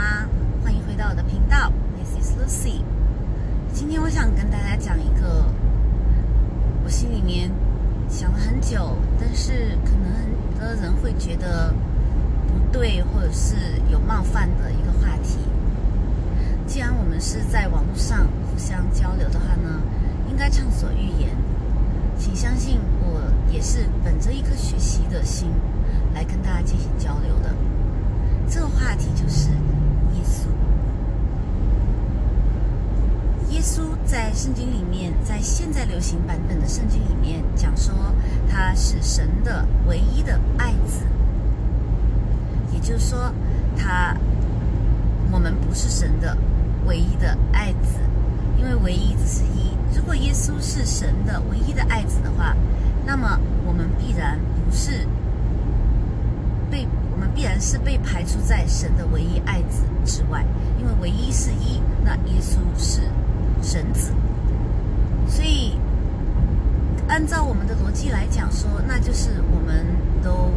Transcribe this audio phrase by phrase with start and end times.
[0.00, 0.26] 吗？
[0.64, 2.80] 欢迎回到我的频道，This is Lucy。
[3.74, 5.44] 今天我想跟大家讲一个
[6.82, 7.50] 我心里面
[8.08, 10.24] 想了很久，但是可能很
[10.58, 11.74] 多人会觉得
[12.48, 13.56] 不对，或者是
[13.92, 15.36] 有冒犯的一个话题。
[16.66, 19.82] 既然我们是在网络上互相交流的话呢，
[20.30, 21.28] 应该畅所欲言。
[22.18, 23.20] 请相信我，
[23.52, 25.50] 也是本着一颗学习的心
[26.14, 27.54] 来跟大家进行交流的。
[28.48, 30.48] 这个话题就是耶稣。
[33.48, 37.92] 耶耶稣在圣经里面，在现在流行版本的圣经里面讲说，
[38.48, 41.04] 他是神的唯一的爱子，
[42.72, 43.30] 也就是说，
[43.76, 44.16] 他
[45.30, 46.34] 我们不是神的
[46.86, 48.00] 唯一的爱子，
[48.56, 49.76] 因为唯一只是一。
[49.94, 52.56] 如果耶稣是神的唯一的爱子的话，
[53.04, 55.06] 那么我们必然不是
[56.70, 60.46] 被我们必然是被排除在神的唯一爱子之外，
[60.78, 63.02] 因为唯一是一，那耶稣是
[63.62, 64.12] 神子，
[65.26, 65.78] 所以
[67.08, 69.84] 按照我们的逻辑来讲说，那就是我们
[70.22, 70.50] 都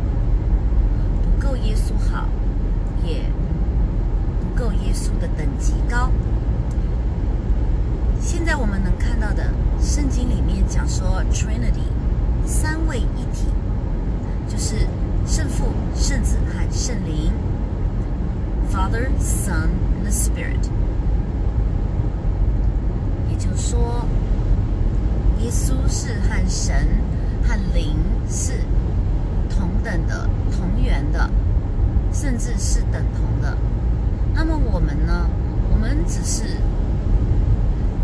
[1.22, 2.28] 不够耶稣好，
[3.04, 3.24] 也
[4.40, 6.10] 不够耶稣的等级高。
[8.22, 9.52] 现在我们能看到的
[9.82, 11.90] 圣经里面讲说，Trinity
[12.46, 13.48] 三位一体，
[14.48, 14.88] 就是
[15.26, 17.34] 圣父、圣子和圣灵
[18.72, 20.70] ，Father, Son, and the Spirit。
[23.34, 24.06] 也就是说，
[25.40, 26.88] 耶稣是和神
[27.44, 27.98] 和灵
[28.30, 28.54] 是
[29.50, 31.28] 同等的、同源的，
[32.14, 33.58] 甚至是等同的。
[34.36, 35.28] 那么我们呢？
[35.72, 36.58] 我们只是。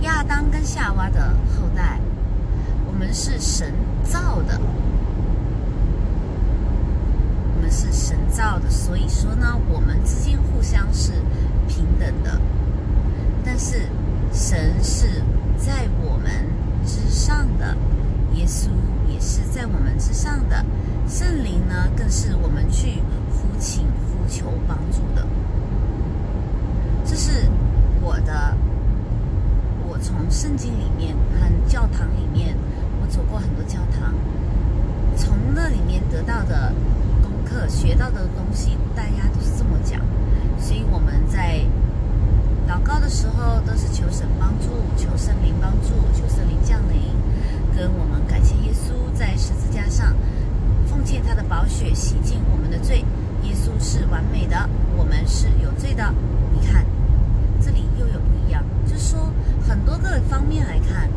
[0.02, 2.00] 亚当跟夏娃的后代，
[2.88, 4.58] 我们是神造的，
[7.54, 11.12] 我们是神造的，所以说呢，我们之间互相是
[11.68, 12.40] 平等的。
[13.44, 13.90] 但是
[14.32, 15.22] 神是
[15.58, 16.32] 在我们
[16.86, 17.76] 之上的，
[18.34, 18.70] 耶稣
[19.08, 20.66] 也是在我们之上的，
[21.08, 23.02] 圣灵呢，更是我们去
[23.32, 25.28] 呼请、呼求帮助的。
[27.06, 27.50] 这是
[28.02, 28.56] 我的。
[29.92, 32.56] 我从圣经里面和教堂里面，
[33.02, 34.14] 我走过很多教堂，
[35.18, 36.72] 从那里面得到的
[37.24, 40.00] 功课、学到的东西，大家都是这么讲。
[40.60, 41.66] 所以我们在
[42.70, 47.02] 祷告的时候，都是求神帮助、求圣灵帮助、求圣灵降临，
[47.76, 50.16] 跟我们感谢耶稣在十字架上
[50.86, 53.04] 奉献他的宝血，洗净我们的罪。
[53.42, 56.14] 耶稣是完美的，我们是有罪的。
[56.54, 56.86] 你看，
[57.60, 58.64] 这里又有不一样。
[58.86, 59.20] 就是说，
[59.68, 61.10] 很多个方面来看，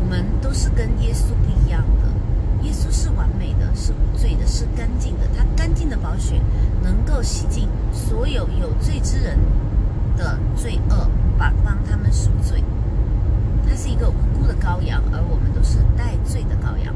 [0.00, 2.66] 我们都是跟耶稣不一样的。
[2.66, 5.26] 耶稣是完美的，是无罪的，是干净的。
[5.36, 6.40] 他干净的宝血
[6.82, 9.38] 能够洗净所有有罪之人
[10.16, 11.08] 的罪恶，
[11.38, 12.62] 把帮他们赎罪。
[13.68, 16.94] 他是一个无辜的羔羊，而我们都是带罪的羔羊。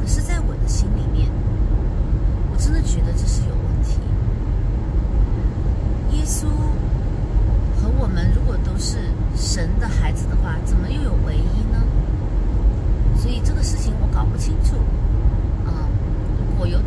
[0.00, 1.30] 可是，在我的心里面，
[2.52, 4.00] 我真的觉得这是有问题。
[6.16, 6.46] 耶稣。
[7.82, 8.96] 和我们如果都是
[9.34, 11.82] 神的孩子的话，怎么又有唯一呢？
[13.16, 14.76] 所以这个事情我搞不清楚。
[15.66, 15.90] 啊，
[16.38, 16.78] 如果有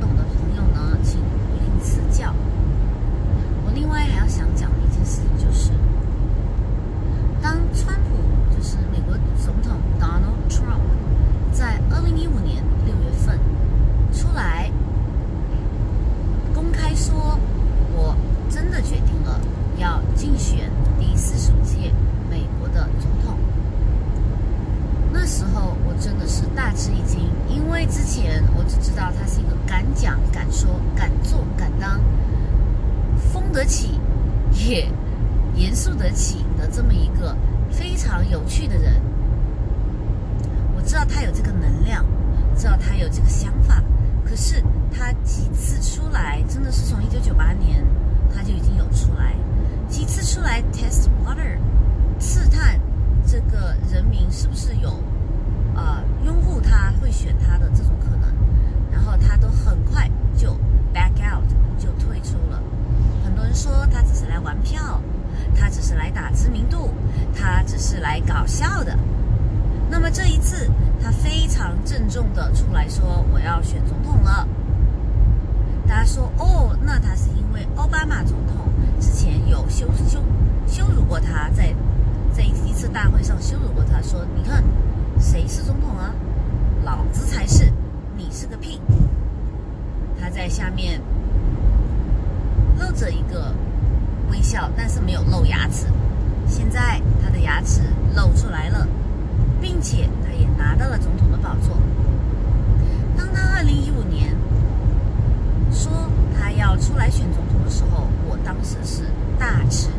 [107.05, 109.03] 来选总统的时候，我当时是
[109.37, 109.89] 大吃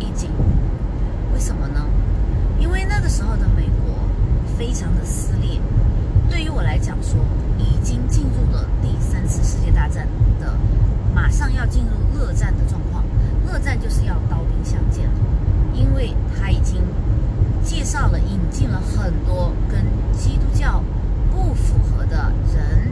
[0.00, 0.28] 一惊。
[1.32, 1.86] 为什么呢？
[2.58, 3.94] 因为那个时候的美国
[4.58, 5.60] 非常的撕裂。
[6.28, 7.20] 对于我来讲，说
[7.56, 10.08] 已经进入了第三次世界大战
[10.40, 10.58] 的，
[11.14, 13.04] 马上要进入热战的状况。
[13.46, 15.20] 热战就是要刀兵相见了，
[15.72, 16.82] 因为他已经
[17.62, 20.82] 介绍了引进了很多跟基督教
[21.30, 22.90] 不符合的人。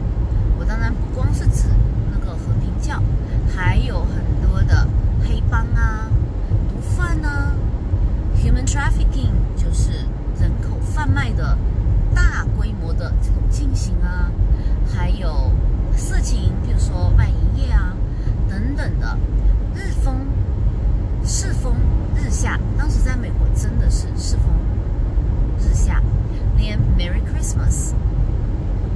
[0.57, 1.67] 我当然不光是指
[2.85, 3.01] 教，
[3.55, 4.87] 还有很多的
[5.23, 6.07] 黑帮啊、
[6.69, 7.53] 毒贩啊、
[8.37, 9.91] human trafficking，就是
[10.39, 11.57] 人口贩卖的。
[12.13, 14.31] 大规模的这种进行啊，
[14.95, 15.51] 还有
[15.97, 17.93] 色情，比如说卖淫业啊
[18.47, 19.17] 等等的，
[19.73, 20.25] 日风
[21.25, 21.75] 世风
[22.15, 22.57] 日下。
[22.77, 24.45] 当时在美国真的是世风
[25.59, 26.01] 日下，
[26.55, 27.91] 连 Merry Christmas、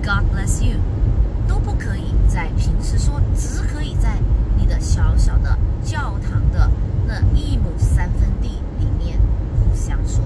[0.02, 0.78] God bless you
[1.50, 4.20] 都不可以在平时说，只可以在
[4.56, 6.70] 你的小小的教堂的
[7.08, 9.20] 那一亩三分地里面
[9.60, 10.24] 互相说。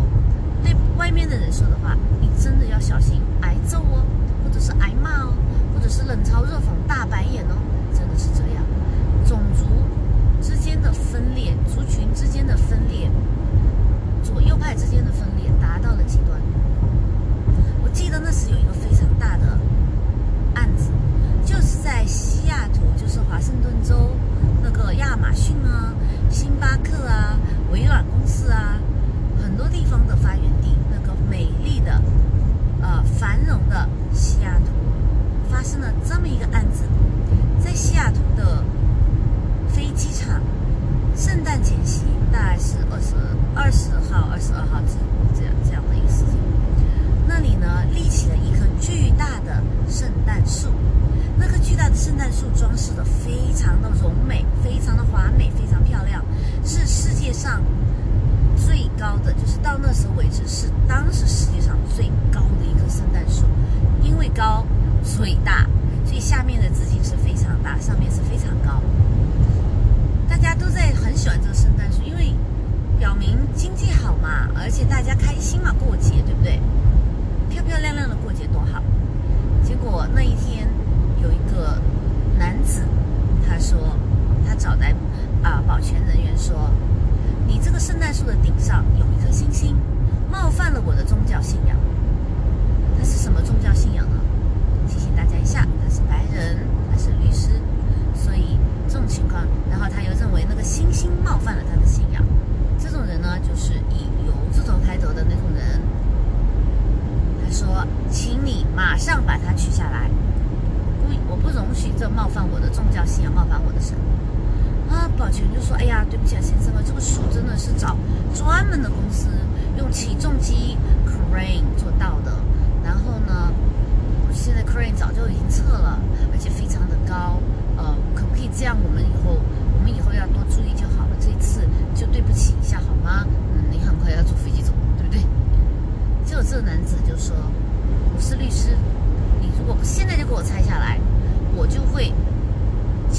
[0.61, 4.03] 对外面的人说的话，你真的要小心挨揍哦，
[4.43, 5.33] 或者是挨骂哦，
[5.73, 7.55] 或者是冷嘲热讽、大白眼哦，
[7.93, 8.63] 真的是这样。
[9.25, 9.65] 种族
[10.41, 13.09] 之间的分裂，族群之间的分裂，
[14.21, 16.37] 左右派之间的分裂达到了极端。
[17.81, 19.57] 我记得那时有一个非常大的，
[21.53, 24.09] 就是在西雅图，就是华盛顿州
[24.63, 25.94] 那个亚马逊啊、
[26.27, 27.38] 星巴克啊、
[27.71, 28.79] 微软公司啊。
[29.39, 32.01] 很多地方的发源地，那个美丽的、
[32.81, 34.71] 呃繁荣的西雅图，
[35.51, 36.85] 发生了这么一个案子，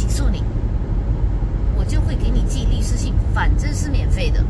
[0.04, 0.42] 起诉你。”
[1.76, 4.44] 我就会给你寄律师信，反正是免费的。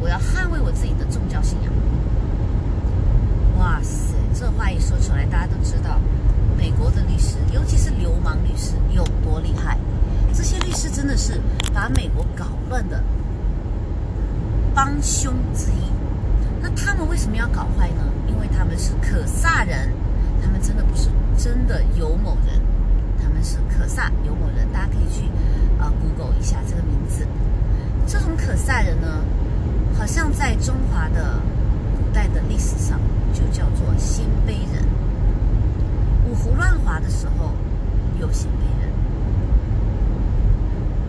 [0.00, 1.72] 我要捍卫我自己的宗教信仰。
[3.58, 6.00] 哇塞，这话一说出来，大家都知道
[6.56, 9.76] 美国的律师，尤其是流氓律师有多厉害。
[10.32, 11.40] 这些律师真的是
[11.74, 13.02] 把美国搞乱的
[14.74, 15.90] 帮凶之一。
[16.62, 18.04] 那他们为什么要搞坏呢？
[18.28, 19.92] 因为他们是可萨人，
[20.40, 22.60] 他们真的不是真的有某人，
[23.42, 25.28] 是可萨有某人，大家可以去。
[25.78, 27.26] 啊，Google 一下这个名字。
[28.06, 29.22] 这种可萨人呢，
[29.96, 31.38] 好像在中华的
[31.96, 32.98] 古代的历史上
[33.32, 34.84] 就叫做鲜卑人。
[36.28, 37.52] 五胡乱华的时候
[38.20, 38.90] 有鲜卑人，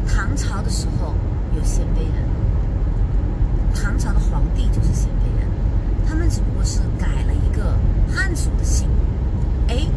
[0.07, 1.15] 唐朝的时候
[1.55, 2.23] 有鲜卑人，
[3.73, 5.49] 唐朝的皇帝就是鲜卑人，
[6.07, 7.75] 他们只不过是改了一个
[8.13, 8.87] 汉族的姓。
[9.67, 9.87] 哎，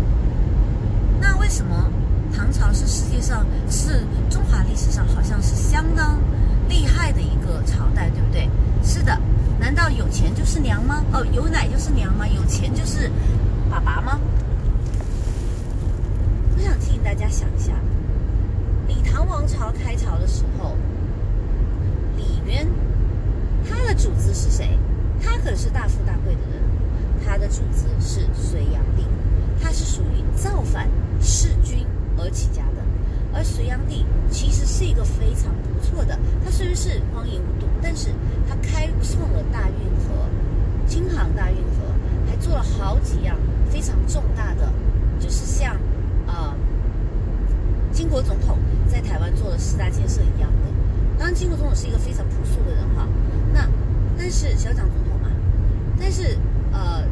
[1.21, 1.91] 那为什么？
[2.37, 6.19] 唐朝是世界上是中华历史上好像是相当
[6.69, 8.49] 厉害的一个朝代对不对？
[8.83, 9.19] 是的。
[9.61, 11.05] 难道有钱就是娘吗？
[11.13, 12.27] 哦有奶就是娘吗？
[12.27, 13.11] 有钱就是
[13.71, 14.19] 爸爸吗？
[16.57, 17.73] 我想提醒大家想一下
[18.89, 20.77] 李唐王朝开朝的时候
[22.17, 22.67] 李渊
[23.69, 24.77] 他的主子是谁？
[25.23, 26.63] 他可是大富大贵的人。
[27.25, 29.07] 他的主子是隋炀帝。
[29.63, 30.89] 他是属于造反
[31.21, 31.87] 弑君
[32.19, 32.83] 而起家的，
[33.33, 38.09] 而隋炀帝其实是一个非常不错的，他虽然是荒淫无度，但是
[38.49, 40.29] 他开创了大运河，
[40.87, 41.87] 京杭大运河，
[42.29, 43.37] 还做了好几样
[43.71, 44.73] 非常重大的，
[45.19, 45.77] 就是像
[46.27, 46.55] 呃，
[47.93, 50.69] 金国总统在台湾做的四大建设一样的。
[51.19, 53.09] 当然，金国总统是一个非常朴素的人哈，
[53.53, 53.69] 那
[54.19, 55.31] 但是小蒋总统嘛，
[55.99, 56.37] 但是
[56.73, 57.05] 呃，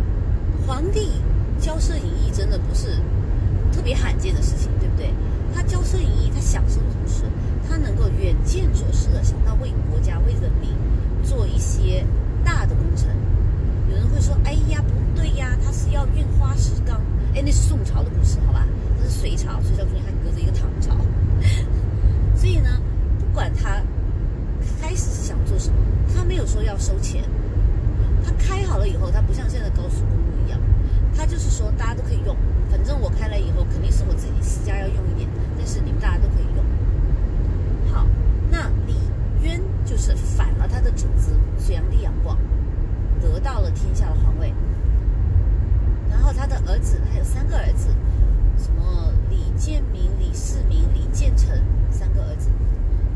[0.67, 1.13] 皇帝
[1.61, 2.99] 骄奢淫逸真的不是
[3.73, 5.11] 特别罕见的事情，对不对？
[5.55, 7.25] 他骄奢淫逸，他享受的同时，
[7.69, 10.71] 他能够远见卓识的想到为国家、为人民
[11.23, 12.05] 做一些
[12.45, 13.09] 大的工程。
[13.89, 17.01] 有人会说：“哎呀，不对呀，他是要运花石纲。”
[17.35, 18.67] 哎，那是宋朝的故事，好吧？
[18.99, 20.97] 那是隋朝，隋朝中间还隔着一个唐朝。
[22.37, 22.81] 所以呢，
[23.19, 23.83] 不管他
[24.81, 25.77] 开始是想做什么，
[26.15, 27.25] 他没有说要收钱。
[28.25, 30.61] 他开好了以后，他不像现在高速公路一样，
[31.17, 32.37] 他就是说大家都可以用。
[32.71, 36.65] 反正我开来以后，肯定是我自己私家要用一点，但是你们大家都可以用。
[37.93, 38.07] 好，
[38.51, 38.95] 那李
[39.43, 42.39] 渊就是反了他的主子隋炀帝杨广，
[43.21, 44.55] 得到了天下的皇位。
[46.09, 47.89] 然后他的儿子，他有三个儿子，
[48.57, 51.49] 什么李建明、李世民、李建成
[51.91, 52.49] 三个儿子，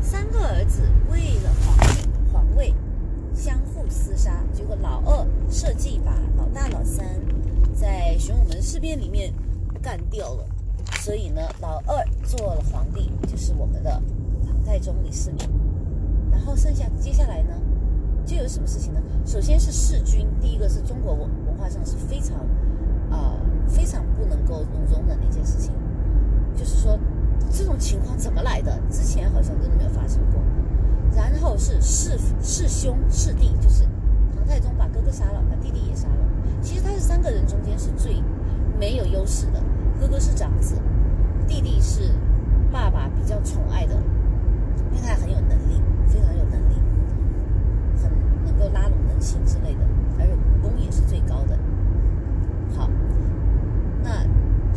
[0.01, 2.73] 三个儿子为了皇帝皇位
[3.33, 7.05] 相互厮杀，结果老二设计把老大、老三
[7.73, 9.33] 在玄武门事变里面。
[9.85, 10.43] 干掉了，
[11.03, 14.01] 所以呢，老二做了皇帝，就是我们的
[14.43, 15.47] 唐太宗李世民。
[16.31, 17.53] 然后剩下接下来呢，
[18.25, 18.99] 就有什么事情呢？
[19.23, 22.35] 首先是弑君，第一个是中国文文化上是非常
[23.11, 23.37] 啊
[23.67, 25.71] 非常不能够容容忍的一件事情，
[26.55, 26.97] 就是说
[27.51, 28.75] 这种情况怎么来的？
[28.89, 30.41] 之前好像真的没有发生过。
[31.15, 33.83] 然后是弑弑兄弑弟，就是
[34.35, 36.25] 唐太宗把哥哥杀了，把弟弟也杀了。
[36.59, 38.23] 其实他是三个人中间是最
[38.79, 39.63] 没有优势的。
[39.99, 40.75] 哥哥是长子，
[41.47, 42.11] 弟弟是
[42.71, 43.95] 爸爸比较宠爱的，
[44.91, 46.75] 因为他很有能力，非常有能力，
[48.01, 48.11] 很
[48.45, 49.79] 能够拉拢人心之类的，
[50.19, 51.57] 而且武功也是最高的。
[52.75, 52.89] 好，
[54.03, 54.25] 那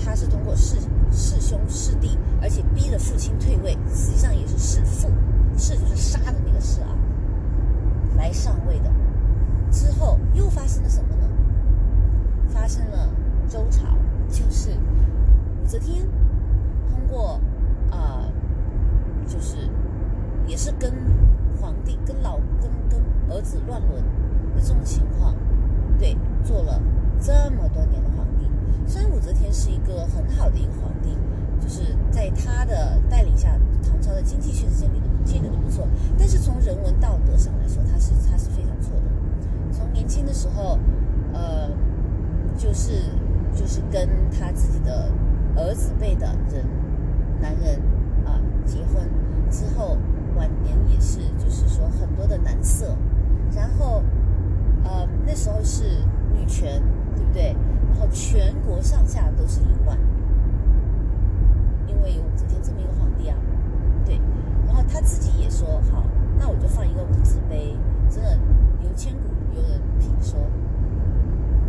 [0.03, 0.79] 他是通过弑
[1.11, 5.09] 弑兄弑弟，而且逼了父亲退位，实际上也是弑父，
[5.57, 6.95] 弑就是杀的那个弑啊，
[8.17, 8.91] 来上位的。
[9.71, 11.29] 之后又发生了什么呢？
[12.49, 13.11] 发生了
[13.49, 13.83] 周朝，
[14.31, 14.71] 就是。
[14.71, 14.75] 武
[15.69, 16.09] 武则天
[16.89, 17.39] 通过
[17.91, 18.25] 啊，
[19.27, 19.69] 就是
[20.47, 20.91] 也是跟
[21.61, 22.99] 皇帝、跟老、跟跟
[23.29, 24.03] 儿子乱伦
[24.55, 25.35] 的这种情况，
[25.99, 26.81] 对，做了
[27.21, 28.49] 这么多年的皇帝。
[28.87, 31.15] 虽然武则天是一个很好的一个皇帝，
[31.61, 33.51] 就是在他的带领下，
[33.87, 39.03] 唐朝的经济确实建立的建立的不错，但是从人文道德上来说，他是他是非常错的。
[39.71, 40.79] 从年轻的时候，
[41.35, 41.69] 呃，
[42.57, 43.03] 就是
[43.55, 45.13] 就是跟他自己的。
[45.59, 46.65] 儿子辈的人，
[47.41, 47.81] 男人
[48.25, 49.09] 啊，结婚
[49.51, 49.97] 之后
[50.37, 52.97] 晚年也是，就是说很多的男色，
[53.55, 54.03] 然后，
[54.85, 55.85] 呃，那时候是
[56.33, 56.81] 女权，
[57.17, 57.57] 对不对？
[57.89, 59.99] 然后全国上下都是淫乱，
[61.89, 63.37] 因为有武则天这么一个皇帝啊，
[64.05, 64.21] 对。
[64.67, 66.05] 然后他自己也说，好，
[66.39, 67.77] 那我就放一个无字碑，
[68.09, 68.39] 真的
[68.85, 70.39] 有千古有人评说。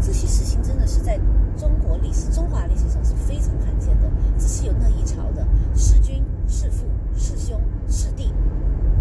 [0.01, 1.19] 这些事情真的是在
[1.57, 4.09] 中国历史、中华历史上是非常罕见的。
[4.37, 8.33] 只是有那一朝的弑君、弑父、弑兄、弑弟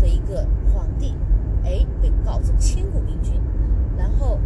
[0.01, 1.15] 的一个皇帝，
[1.65, 3.41] 哎，被搞成千古明君。
[3.97, 4.39] 然后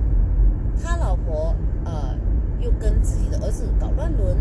[0.83, 1.55] 他老婆
[1.85, 2.15] 呃
[2.61, 4.37] 又跟自己的儿子搞乱伦，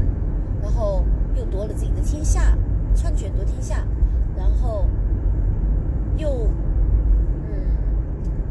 [0.61, 2.57] 然后又夺了自己的天下，
[2.93, 3.85] 篡权夺天下，
[4.35, 4.85] 然后
[6.17, 6.49] 又
[7.45, 7.71] 嗯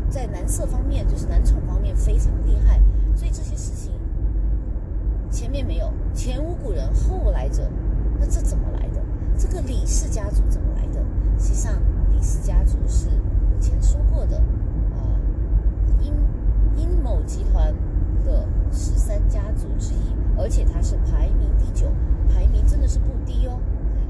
[0.09, 2.81] 在男色方面，就是男宠方面非常厉害。
[5.41, 7.67] 前面没有，前无古人后来者，
[8.19, 9.01] 那这怎么来的？
[9.39, 11.01] 这个李氏家族怎么来的？
[11.39, 11.81] 实际上，
[12.13, 15.17] 李氏家族是以前说过的，啊，
[16.03, 16.13] 殷
[16.77, 17.75] 殷某集团
[18.23, 21.91] 的十三家族之一，而且它是排名第九，
[22.29, 23.59] 排名真的是不低哦。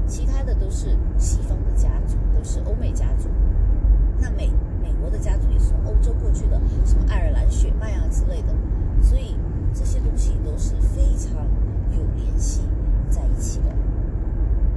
[0.05, 3.29] 其他的都是西方的家族，都是欧美家族。
[4.19, 8.53] 那美美国的家族也是从欧洲过去的，什么爱尔兰血脉啊之类的。
[9.01, 9.37] 所以
[9.73, 11.45] 这些东西都是非常
[11.91, 12.61] 有联系
[13.09, 13.65] 在一起的。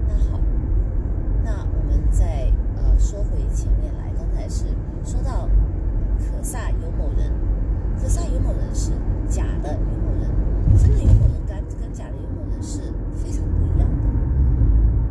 [0.09, 0.41] 那好，
[1.45, 4.67] 那我们再呃说回前面来，刚才是
[5.05, 5.49] 说到
[6.19, 7.31] 可萨有某人，
[8.01, 8.93] 可萨有某人是
[9.29, 10.31] 假的有某人，
[10.79, 12.81] 真的有某人跟跟假的有某人是
[13.15, 13.97] 非常不一样的。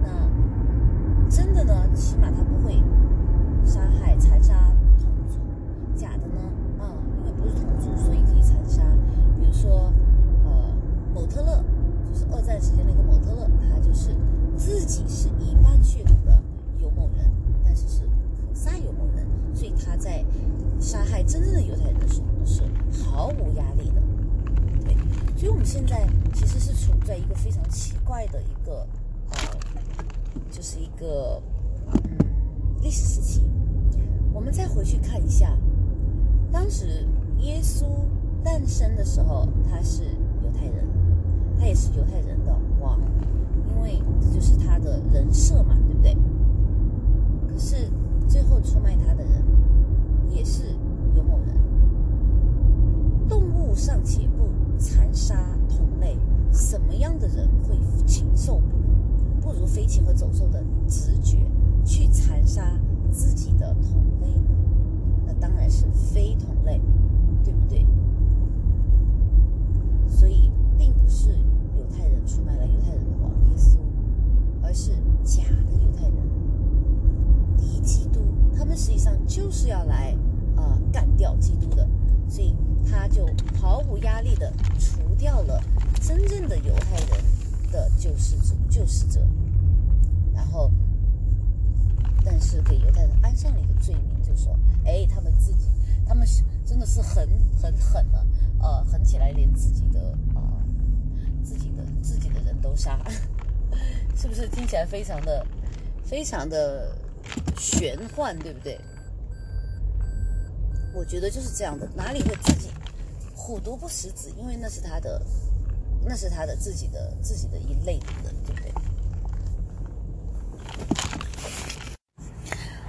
[0.02, 2.82] 那真的呢，起码他不会
[3.66, 4.54] 杀害残杀。
[9.56, 9.94] 说，
[10.44, 10.76] 呃，
[11.14, 11.64] 某特勒
[12.12, 14.14] 就是二战时间那个某特勒，他就是
[21.26, 22.62] 真正的犹太人的时候呢，是
[23.02, 24.02] 毫无压力的。
[24.84, 24.94] 对，
[25.38, 28.86] 所以我们现在其实是处在一个非常奇怪的一个
[29.32, 29.38] 呃，
[30.52, 31.42] 就是一个
[31.96, 32.16] 嗯
[32.84, 33.42] 历史时期。
[34.32, 35.58] 我们再回去看一下，
[36.52, 37.08] 当时
[37.40, 37.86] 耶稣
[38.44, 40.04] 诞生的时候，他是
[40.44, 40.88] 犹太人，
[41.58, 43.00] 他也是犹太人的王，
[43.68, 46.16] 因为这就是他的人设嘛，对不对？
[47.52, 47.90] 可是
[48.28, 49.44] 最后出卖他的人
[50.30, 50.66] 也是
[51.16, 51.56] 有某人。
[53.28, 55.36] 动物尚且不残杀
[55.70, 56.18] 同类，
[56.52, 57.76] 什么样的人会
[58.06, 58.62] 禽兽
[59.42, 59.54] 不如？
[59.54, 61.38] 不如飞禽和走兽的直觉
[61.86, 62.63] 去残杀
[63.12, 64.50] 自己的同类呢？
[65.26, 66.82] 那当然是非同类，
[67.44, 67.86] 对不对？
[70.08, 71.30] 所以并不是
[71.78, 73.78] 犹太人出卖了犹太人的王耶稣，
[74.62, 74.92] 而是
[75.24, 76.18] 假的犹太人。
[77.58, 78.20] 敌基督，
[78.56, 80.16] 他们实际上就是要来
[80.56, 81.88] 啊干掉基督的，
[82.28, 82.56] 所以
[82.90, 83.26] 他就
[83.62, 85.62] 毫无压力的除掉了
[86.02, 87.24] 真正的犹太人
[87.72, 89.26] 的救世主、救世者，
[90.34, 90.72] 然后，
[92.24, 95.68] 但是给犹太人安上了一个罪名，就说，哎，他们自己，
[96.08, 97.28] 他们是真的是很
[97.62, 98.26] 很狠了，
[98.60, 100.64] 呃，狠起来连自己的啊
[101.44, 103.00] 自己的自己的人都杀，
[104.16, 105.46] 是不是听起来非常的
[106.04, 106.98] 非常的？
[107.58, 108.78] 玄幻，对不对？
[110.94, 112.70] 我觉得就是这样的，哪里会自己
[113.34, 114.30] 虎毒不食子？
[114.38, 115.22] 因为那是他的，
[116.06, 118.74] 那是他的自己的自己的一类的人，对不对？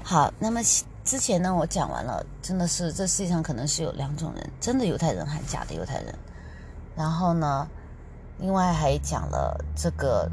[0.04, 0.60] 好，那么
[1.02, 6.14] 之前呢，我讲完了，真的是这世界上可能是有两种人，真的犹太人和假的犹太人。
[6.94, 7.66] 然后呢，
[8.38, 10.30] 另外还讲了这个。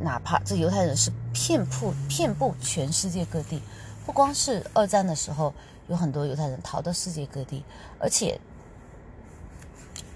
[0.00, 3.62] 哪怕这犹太人是遍布遍布全世界各地，
[4.04, 5.54] 不光是二战的时候
[5.86, 7.64] 有很多犹太人逃到世界各地，
[8.00, 8.40] 而且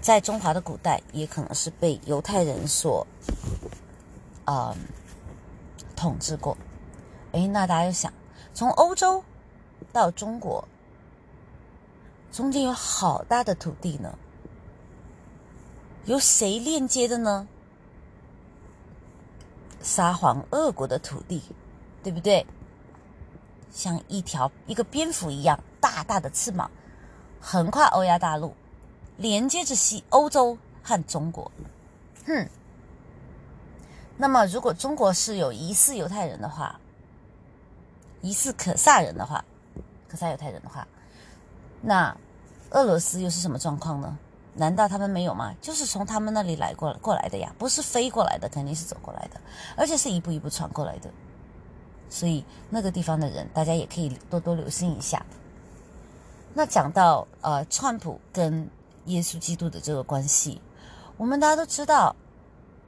[0.01, 3.07] 在中华的古代也可能是被犹太人所
[4.43, 4.75] 啊
[5.95, 6.57] 统治过。
[7.31, 8.11] 哎，那大家就想，
[8.57, 9.23] 从欧洲
[9.93, 10.67] 到中国
[12.31, 14.17] 中间有好大的土地呢，
[16.05, 17.47] 由谁链接的呢？
[19.83, 21.43] 沙皇俄国的土地，
[22.01, 22.47] 对不对？
[23.71, 26.71] 像一条一个蝙蝠一样大大的翅膀，
[27.39, 28.55] 横跨欧亚大陆，
[29.17, 31.51] 连接着西欧洲和中国。
[32.25, 32.49] 哼。
[34.17, 36.79] 那么，如果中国是有疑似犹太人的话，
[38.21, 39.43] 疑似可萨人的话，
[40.07, 40.87] 可萨犹太人的话，
[41.81, 42.15] 那
[42.71, 44.17] 俄罗斯又是什么状况呢？
[44.55, 45.53] 难道他们没有吗？
[45.61, 49.39] 就是从他们那里来过过来的呀，不是飞过来的，肯定是走过来的，
[49.75, 51.11] 而且是一步一步传过来的。
[52.09, 55.23] 所以那个地方的人，大家也可以多多留心一下。
[56.55, 58.67] 那讲到呃，川普跟
[59.05, 60.59] 耶稣基督的这个关系，
[61.17, 62.15] 我们大家都知道，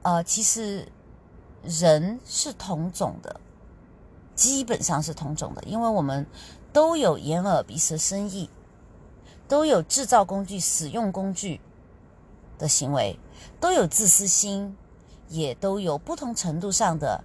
[0.02, 0.88] 呃，其实
[1.62, 3.40] 人是同种的，
[4.40, 6.26] 基本上是同种的，因为我们
[6.72, 8.48] 都有眼耳鼻舌身意。
[9.46, 11.60] 都有制造工具、使用工具
[12.56, 13.18] 的行为，
[13.58, 14.76] 都有自私心，
[15.28, 17.24] 也都有不同程度上的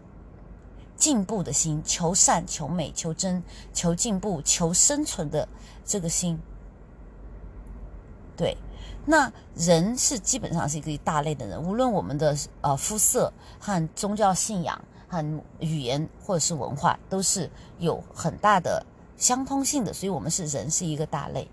[0.96, 5.48] 进步的心，求善、求美、求真、求进步、求生存的
[5.86, 6.40] 这个心。
[8.36, 8.58] 对，
[9.06, 18.86] 那人是基本上是一个大类的人，无论我们的呃肤色和宗教信仰很语言或者是文化，都是有很大的
[19.18, 21.48] 相通性的，所以我们是人是一个大类。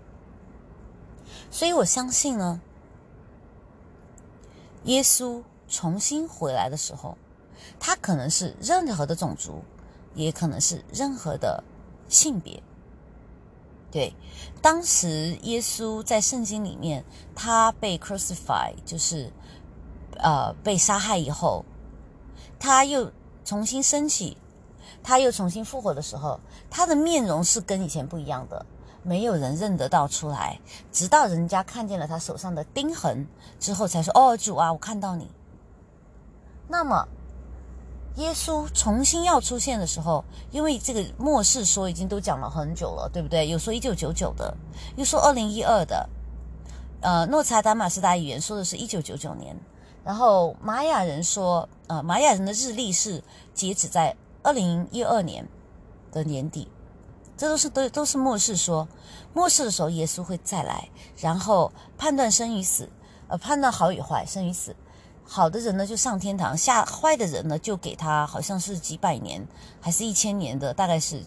[1.49, 2.61] 所以我相信呢，
[4.83, 7.17] 耶稣重新回来的时候，
[7.79, 9.63] 他可能是任何的种族，
[10.15, 11.63] 也可能是任何的
[12.09, 12.61] 性别。
[13.91, 14.13] 对，
[14.61, 19.31] 当时耶稣在圣经里面，他被 crucify，就是
[20.17, 21.63] 呃被杀害以后，
[22.59, 23.11] 他又
[23.45, 24.37] 重新升起，
[25.03, 28.65] 他又重新复活的时候，他的面容是跟以前不一样的。
[29.05, 33.27] 没有人认得到出来，直到人家看见了他手上的钉痕
[33.59, 35.29] 之后，才说：“哦，主啊，我看到你。”
[36.69, 37.05] 那么，
[38.15, 43.49] 耶稣重新要出现的时候，因为这个末世说已经都讲了很久了，对不对？
[43.49, 44.55] 有说一九九九的，
[44.95, 46.07] 又说二零一二的。
[47.01, 49.53] 呃，诺查达马斯达语言说的是一九九九年，
[50.03, 55.47] 然后玛雅人说，呃，玛雅人的日历是截止在二零一二年
[56.11, 56.67] 的年底。
[57.35, 58.87] 这都是都都是末世说，
[59.33, 60.87] 末世的时候耶稣会再来，
[61.17, 62.87] 然后判断生与死，
[63.27, 64.75] 呃，判断好与坏，生与死。
[65.25, 69.45] 好的人呢就上天堂，下坏的人呢就给他好像是几百年，
[69.81, 71.23] 还是一千年的，大概是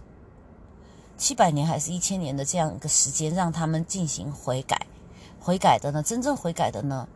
[1.16, 4.86] 七百年还是一千年的这样一个时间，让他们进行悔改。
[5.40, 7.08] 悔改的呢，真正悔改的呢，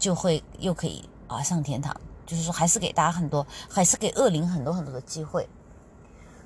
[0.00, 1.94] 就会又可以啊上天堂。
[2.26, 5.48] 就是说，还是给大家很多，还是给恶灵很多很多的机会。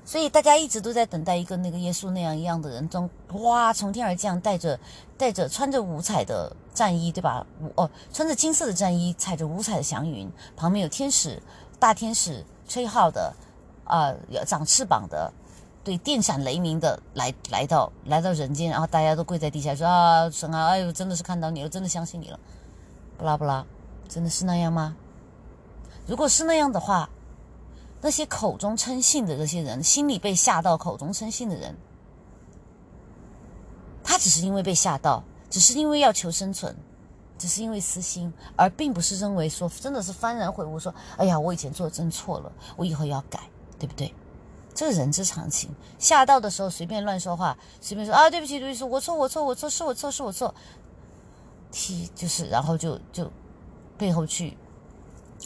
[0.03, 3.09] 所以大家一直都在等待一个那个耶稣那样一样的人，从
[3.43, 4.79] 哇从天而降，带着
[5.17, 7.45] 带着穿着五彩的战衣，对吧？
[7.61, 11.41] 五哦，穿着金色的战衣，踩着五彩的祥云，旁边有天使，
[11.79, 13.35] 大天使吹号的，
[13.83, 14.13] 啊，
[14.45, 15.31] 长翅膀的。
[15.83, 22.39] 对，电闪雷鸣的来来到来到人间，然后大家都跪在地下说啊，神啊，哎呦，真的是看到你了，真的相信你了，
[23.17, 23.65] 不拉不拉，
[24.07, 24.95] 真的是那样吗？
[26.05, 27.09] 如果是那样的话，
[28.01, 31.75] 那些口中称信的这些人，心里被吓到，口中称信的人，
[34.03, 36.75] 他只是因为被吓到，只是因为要求生存，
[37.37, 43.39] 只是因为私心，而并不是认为说真的是幡然悔悟，说哎呀，我以前做的真错了，我以后要改，
[43.79, 44.13] 对不对？
[44.75, 50.53] 这是人之常情，吓到的时候随便乱说话，随便说啊，对不起，对不起，我错，我错，我错，是我错，是我错，
[51.77, 53.29] 踢就是，然后就就
[53.97, 54.57] 背后去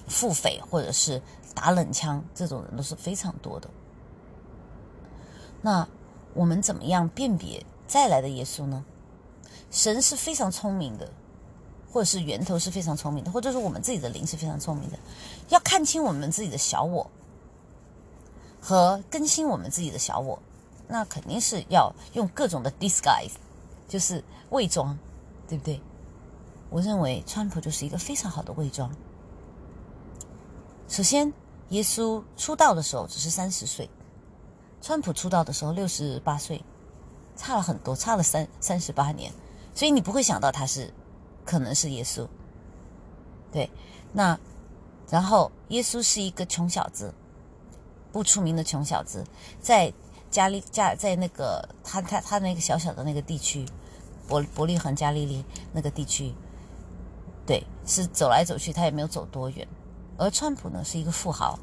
[0.07, 1.19] 腹诽或者是
[1.55, 3.67] 打冷枪，这种人都是非常多的。
[5.63, 5.87] 那
[6.35, 8.85] 我们怎么样辨别再来的耶稣呢？
[9.71, 11.11] 神是非常聪明的，
[11.91, 14.99] 或者是源头是非常聪明的，或者说我们自己的灵是非常聪明的，
[15.49, 17.09] 要看清我们自己的小我。
[18.61, 20.37] 和更新我们自己的小我，
[20.87, 23.31] 那肯定是要用各种的 disguise，
[23.87, 24.95] 就是伪装，
[25.47, 25.81] 对不对？
[26.69, 28.89] 我认为川普就是一个非常好的伪装。
[30.88, 31.32] 首先，
[31.69, 33.89] 耶稣出道的时候只是三十岁，
[34.82, 36.63] 川普出道的时候六十八岁，
[37.36, 39.32] 差了很多，差了三三十八年，
[39.73, 40.93] 所以你不会想到他是
[41.45, 42.27] 可能是耶稣。
[43.51, 43.69] 对，
[44.13, 44.39] 那
[45.10, 47.13] 然后耶稣是一个穷小子。
[48.12, 49.23] 不出名的穷小子，
[49.62, 49.93] 在
[50.32, 53.63] 加利加在那个他他他那个小小的那个地区，
[54.27, 56.34] 伯伯利恒加利利那个地区，
[57.49, 59.67] 对，是走来走去，他也没有走多远。
[60.19, 61.57] 而川普呢，是一个富豪，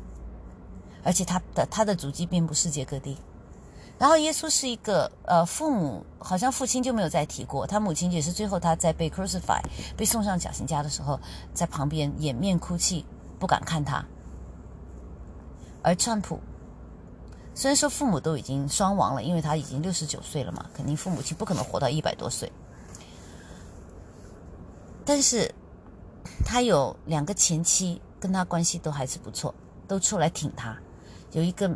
[1.04, 3.16] 而且他的他的足迹遍布世界各地。
[3.96, 9.60] 然后耶稣是一个呃，父母好像父亲就没有再提过，他母亲也是最后他在被 crucify
[9.96, 11.20] 被送上绞刑架的时候，
[11.54, 13.06] 在旁边掩面哭泣，
[13.38, 14.04] 不敢看他。
[15.82, 16.40] 而川普
[17.54, 22.50] 虽然说父母都已经双亡了，因为他已经六十九岁了嘛，肯定父母亲不可能活到一百多岁。
[25.08, 25.54] 但是，
[26.46, 29.52] 他有两个前妻，跟他关系都还是不错，
[29.88, 30.78] 都出来挺他。
[31.32, 31.68] 有一个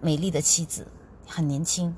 [0.00, 0.86] 美丽的妻子，
[1.26, 1.94] 很年轻，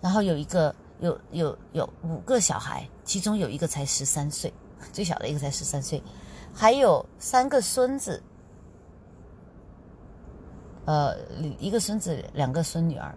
[0.00, 4.52] 然后有一个有有有五个小孩，其中有一个才十三岁，
[4.92, 6.02] 最小的一个才十三岁，
[6.52, 8.20] 还有三个孙子。
[10.86, 11.16] 呃，
[11.60, 13.14] 一个孙子，两个孙女儿，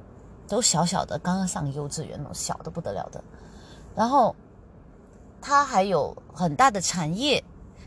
[0.48, 3.24] 都小小的，刚刚上幼稚园，小的不得了的。
[3.96, 4.36] 然后
[5.42, 7.44] 他还有很大的产业，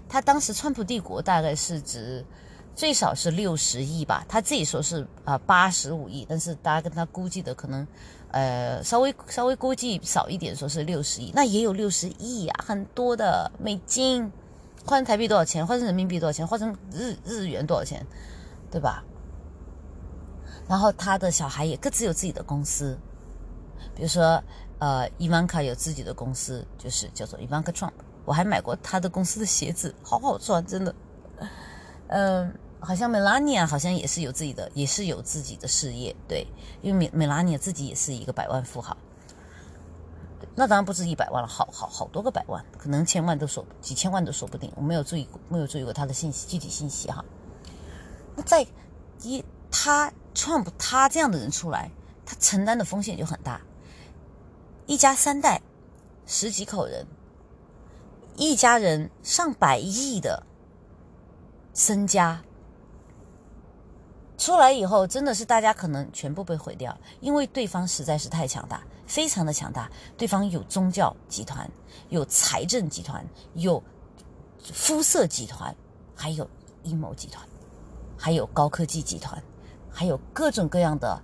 [0.09, 2.25] 他当时川普帝国大概是值
[2.75, 7.87] 最少是六十亿吧，他自己说是啊八十五亿，但是大家跟他估计的可能
[8.31, 14.31] 呃稍微稍微估计少一点，说是六十亿，那也有六十亿啊，很多的美金，
[14.85, 15.67] 换台币多少钱？
[15.67, 16.47] 换成人民币多少钱？
[16.47, 18.07] 换成日日元多少钱？
[18.71, 19.05] 对吧？
[20.67, 22.99] 然后他的小孩也各自有自己的公司，
[23.95, 24.43] 比如说，
[24.79, 28.03] 呃，伊万卡有自己的公司，就是叫做伊万卡川普。
[28.25, 30.95] 我还买过他的公司的鞋子，好好穿，真的。
[32.09, 36.47] 嗯，好像 Melania 好像也是有自己的，也是有自己的事业，对，
[36.83, 38.97] 因为 Melania 自己也是一个百万富豪。
[40.55, 44.73] 那当然不止一百万了，好好好多个百万，可能千万都说几千万都说不定。
[44.77, 47.25] 我没有注意过，没有注意过他的信息，具体信息哈。
[48.37, 48.67] 那在
[49.23, 49.45] 一。
[49.77, 51.91] 他 Trump 他这样的人出来，
[52.25, 53.61] 他承担的风险就很大。
[54.87, 55.61] 一家三代，
[56.27, 57.05] 十几口人，
[58.37, 60.43] 一家人上百亿的
[61.73, 62.43] 身家
[64.37, 69.91] 出来以后，真的是大家可能全部被毁掉，因为对方实在是太强大，非常的强大。
[70.17, 71.71] 对方有宗教集团，
[72.09, 73.83] 有财政集团，有
[74.73, 75.75] 肤色集团，
[76.15, 76.49] 还有
[76.83, 77.47] 阴谋集团，
[78.17, 79.43] 还有高科技集团。
[79.97, 81.23] 还有各种各样的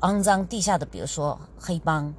[0.00, 2.12] 肮脏地下的，比如说黑帮、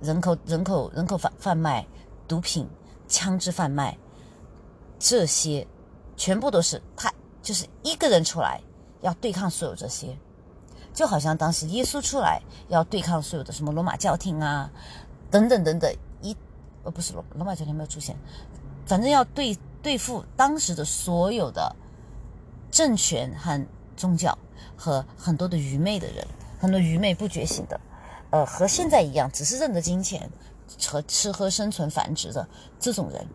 [0.00, 1.84] 人口、人口、人口贩贩卖、
[2.28, 2.64] 毒品、
[3.14, 3.96] 枪支贩卖，
[4.98, 5.64] 这些
[6.16, 8.60] 全部都是他就是一个人出来
[9.02, 10.18] 要对抗所有这些，
[10.92, 14.68] 就好像当时耶稣出来要对抗所有的什么罗马教廷啊，
[15.30, 16.36] 等等等等，一
[16.82, 18.16] 呃不是罗罗马教廷没有出现，
[18.84, 21.74] 反正要对对付当时的所有的
[22.70, 23.64] 政权和
[23.96, 24.36] 宗教。
[24.76, 26.26] 和很多的愚昧的人，
[26.58, 27.80] 很多愚昧不觉醒的，
[28.30, 30.28] 呃，和现在一样，只是认得金钱
[30.86, 32.48] 和吃喝生存繁殖的
[32.78, 33.26] 这种人。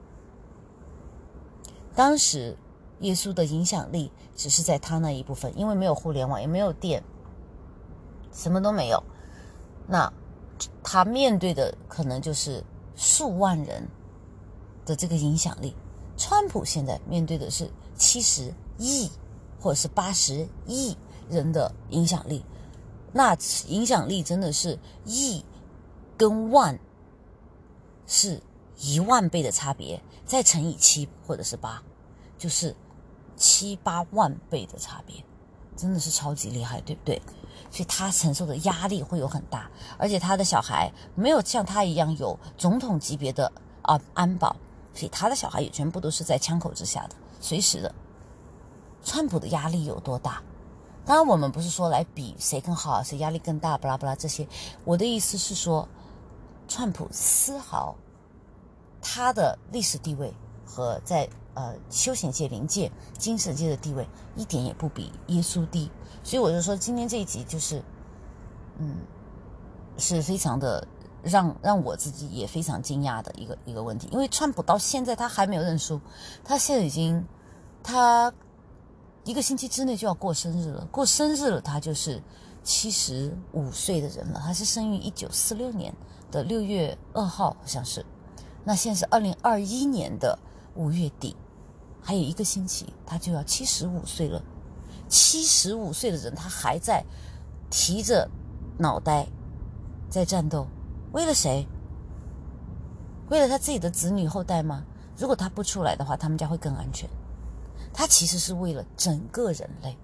[1.95, 2.57] 当时
[3.01, 7.03] 耶稣的影响力只是在他那一部分，因为没有互联网，也没有电，
[8.31, 9.03] 什么都没有。
[9.87, 10.11] 那
[10.83, 12.63] 他面对的可能就是
[12.95, 13.87] 数万人
[14.85, 15.75] 的这个影响力。
[16.17, 19.09] 川普现在面对的是七十亿
[19.59, 20.95] 或者是八十亿
[21.29, 22.43] 人的影响力。
[23.11, 23.35] 那
[23.67, 25.43] 影响力真的是亿
[26.17, 26.77] 跟万
[28.09, 28.41] 是
[28.79, 31.81] 一万倍的差别，再乘以七或者是八，
[32.39, 32.75] 就是
[33.35, 35.23] 七八万倍的差别，
[35.77, 37.21] 真的是超级厉害，对不对？
[37.69, 39.69] 所以他承受的压力会有很大，
[39.99, 43.51] 而且他的小孩没有像他一样有总统级别的
[43.83, 44.55] 啊安保，
[44.91, 47.93] 所以他的小孩也全部都是在枪口之下的，随时的。
[49.03, 50.41] 川普的压力有多大？
[51.05, 54.47] 当然，我们不是说来比谁更好，谁压力更大，不拉不拉这些。
[54.83, 55.87] 我的意思是说，
[56.69, 57.93] 川普丝毫
[59.01, 60.33] 他的历史地位
[60.65, 65.91] 和在呃休闲界、灵界、精神界的地位一点也不比耶稣低。
[66.23, 67.83] 所以我就说，今天这一集就是，
[68.77, 68.95] 嗯，
[69.97, 70.87] 是非常的
[71.21, 74.07] 让让我自己也非常惊讶的一个一个问题。
[74.11, 75.99] 因为川普到现在他还没有认输，
[76.45, 77.25] 他现在已经
[77.83, 78.31] 他。
[79.25, 82.23] 一个星期之内就要过生日了，过生日了，他就是
[82.63, 84.41] 七十五岁的人了。
[84.43, 85.93] 他是生于一九四六年
[86.31, 88.05] 的六月二号，好像是。
[88.63, 90.37] 那现在是二零二一年的
[90.75, 91.35] 五月底，
[92.01, 94.41] 还有一个星期，他就要七十五岁了。
[95.07, 97.03] 七十五岁的人，他还在
[97.69, 98.29] 提着
[98.77, 99.27] 脑袋
[100.09, 100.67] 在战斗，
[101.11, 101.67] 为了谁？
[103.29, 104.83] 为了他自己的子女后代吗？
[105.17, 107.09] 如果他不出来的话，他们家会更安全。
[107.91, 109.97] 他其实是为了整个人类，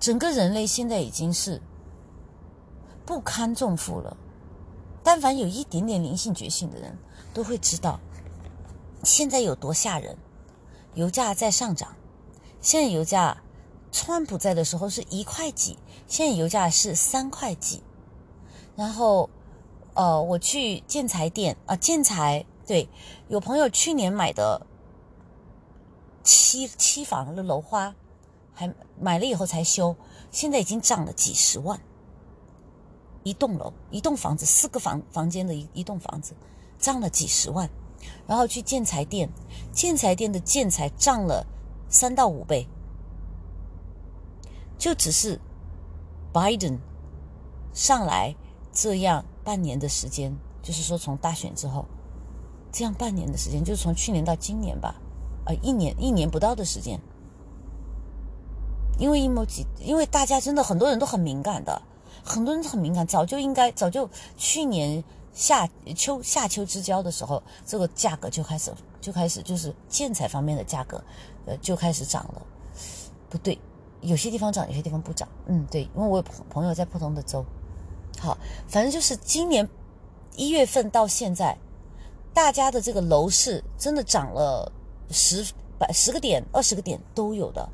[0.00, 1.60] 整个人类现在已经是
[3.04, 4.16] 不堪重负了。
[5.10, 6.98] 但凡有一点点灵性觉醒的人，
[7.32, 7.98] 都会知道
[9.02, 10.18] 现在有多吓人。
[10.92, 11.96] 油价在上涨，
[12.60, 13.42] 现在油价，
[13.90, 17.82] 川普在的时候是一块几，现在油价是三块几。
[18.76, 19.30] 然后，
[19.94, 22.86] 呃，我去建材店啊，建材对，
[23.28, 24.66] 有朋友去年买的。
[26.22, 27.94] 期期房的楼花，
[28.52, 29.96] 还买了以后才修，
[30.30, 31.80] 现在已经涨了几十万。
[33.28, 36.34] 一栋楼，一栋房子，四个房房间的一一栋房子，
[36.78, 37.68] 涨了几十万。
[38.26, 39.28] 然后去建材店，
[39.70, 41.46] 建材店的建材涨了
[41.90, 42.66] 三到五倍。
[44.78, 45.40] 就只是
[46.32, 46.78] ，Biden
[47.74, 48.34] 上来
[48.72, 51.84] 这样半年的时间，就是说从大选之后，
[52.72, 54.94] 这样半年的时间，就是从去年到今年吧。
[55.44, 57.00] 呃，一年一年不到的时间，
[58.98, 61.82] 因为一毛几，因为大家真的很多人都很敏感的，
[62.24, 65.02] 很多人很敏感，早就应该早就去年
[65.32, 71.02] 夏秋夏秋之交的时候，这个价格就开始就开始就是建材方面的价格，
[71.46, 72.42] 呃就开始涨了。
[73.28, 73.58] 不对，
[74.00, 75.28] 有些地方涨，有些地方不涨。
[75.46, 77.44] 嗯，对，因为我有朋朋友在不同的州。
[78.18, 79.68] 好，反正就是今年
[80.36, 81.56] 一月份到现在，
[82.32, 84.72] 大家的这个楼市真的涨了。
[85.10, 85.42] 十
[85.78, 87.66] 百十个点、二十个点都有的，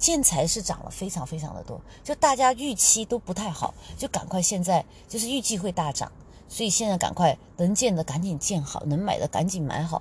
[0.00, 6.10] 建材是涨了非常非常的多，就大家预期都不太好，就赶快现在就是预计会大涨，
[6.48, 10.00] 所以现在赶快能建的赶紧建好，能买的赶紧买好。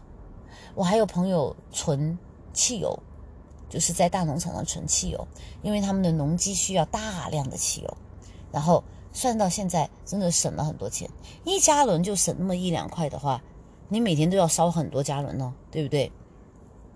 [0.74, 2.18] 我还有朋友存
[2.54, 2.98] 汽油，
[3.70, 5.28] 就是在大农场上存汽油，
[5.62, 7.98] 因为他们的农机需要大量的汽油，
[8.54, 8.82] 然后
[9.12, 11.10] 算到现在真的省了很多钱，
[11.44, 13.44] 一加仑就省那么一两块的话，
[13.90, 16.10] 你每天都要烧很多加仑哦，对不对？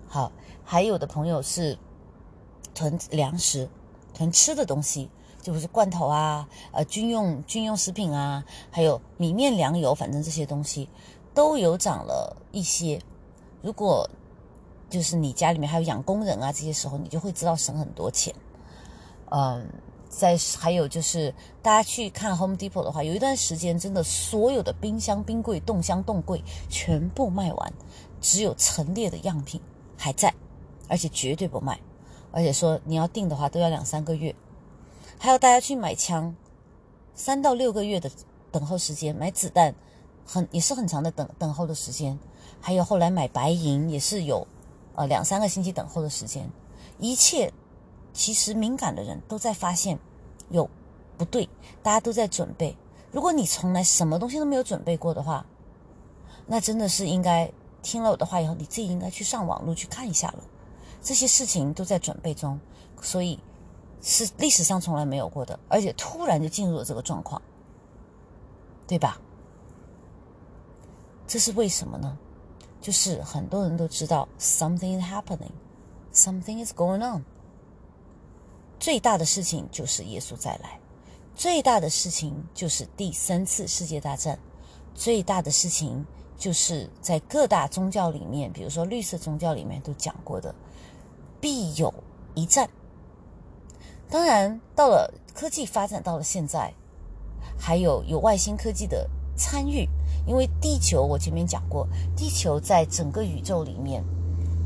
[0.08, 0.32] 好，
[0.64, 1.78] 还有的朋友是
[2.74, 3.68] 囤粮食、
[4.12, 5.08] 囤吃的东西，
[5.40, 10.88] 就是罐头啊、呃军用军用食品啊，还有米面粮油，反正这些东西
[11.32, 13.00] 都有涨了一些。
[13.62, 14.08] 如果
[14.90, 18.34] 就是你家里面还有养工人啊，这些时候你就会知道省很多钱。
[19.30, 19.66] 嗯，
[20.08, 27.72] 在还有就是大家去看 Home Depot 的话，有一段时间真的所有的冰箱、冰柜、冻箱、冻柜全部卖完，
[28.20, 29.60] 只有陈列的样品。
[29.96, 30.34] 还在，
[30.88, 31.80] 而且绝对不卖，
[32.34, 34.34] 而且说你要订的话都要两三个月。
[35.18, 36.34] 还有大家去买枪，
[37.14, 38.10] 三到六个月的
[38.50, 39.74] 等候时间；买子弹，
[40.26, 42.18] 很也是很长的等等候的时间。
[42.60, 44.46] 还有后来买白银也是有，
[44.96, 46.50] 呃两三个星期等候的时间。
[46.98, 47.52] 一切
[48.12, 49.98] 其实敏感的人都在发现
[50.50, 50.68] 有
[51.16, 51.48] 不对，
[51.82, 52.76] 大家都在准备。
[53.12, 55.46] 如果你从来什么东西都没有准备过的话，
[56.46, 57.50] 那真的是应该。
[57.84, 60.38] 听了我的话以后，你自己应该去上网络去看一下了。
[61.04, 62.58] 这些事情都在准备中，
[63.00, 63.38] 所以
[64.02, 67.40] 是历史上从来没有过的，而且突然就进入了这个状况。
[68.86, 69.18] 对吧？
[71.26, 72.18] 这是为什么呢？
[72.82, 77.24] 就是很多人都知道，something is happening，something is going on。
[78.78, 80.78] 最大的事情就是耶稣再来，
[81.34, 84.38] 最大的事情就是第三次世界大战，
[84.94, 86.04] 最大的事情
[86.36, 90.54] 就是在各大宗教里面，比如说绿色宗教里面都讲过的，
[91.44, 91.92] 必有
[92.34, 92.70] 一战。
[94.08, 96.72] 当然，到了科技发展到了现在，
[97.58, 99.86] 还有有外星科技的参与，
[100.26, 104.02] 因为地球我前面讲过，地球在整个宇宙里面，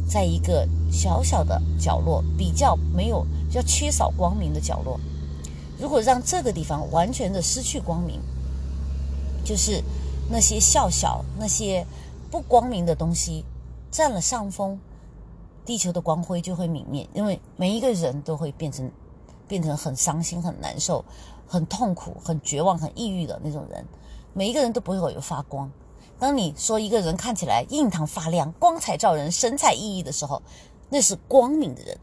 [0.08, 3.26] 在一个小小的角落，比较没有。
[3.50, 5.00] 要缺少光明的角落，
[5.80, 8.20] 如果让这个地方完全的失去光明，
[9.44, 9.82] 就是
[10.30, 11.84] 那些笑笑、那些
[12.30, 13.44] 不光明的东西
[13.90, 14.78] 占了上风，
[15.68, 17.06] 地球的光辉就会泯灭。
[17.12, 18.90] 因为每一个人都会变成
[19.46, 21.04] 变成很伤心、很难受、
[21.46, 23.84] 很痛苦、很绝望、很抑郁的那种人。
[24.32, 25.70] 每一个人都不会有发光。
[26.18, 30.40] 当你说一个人看起来印堂发亮、光彩照人、神采奕奕的时候，
[30.88, 31.98] 那是光明的人。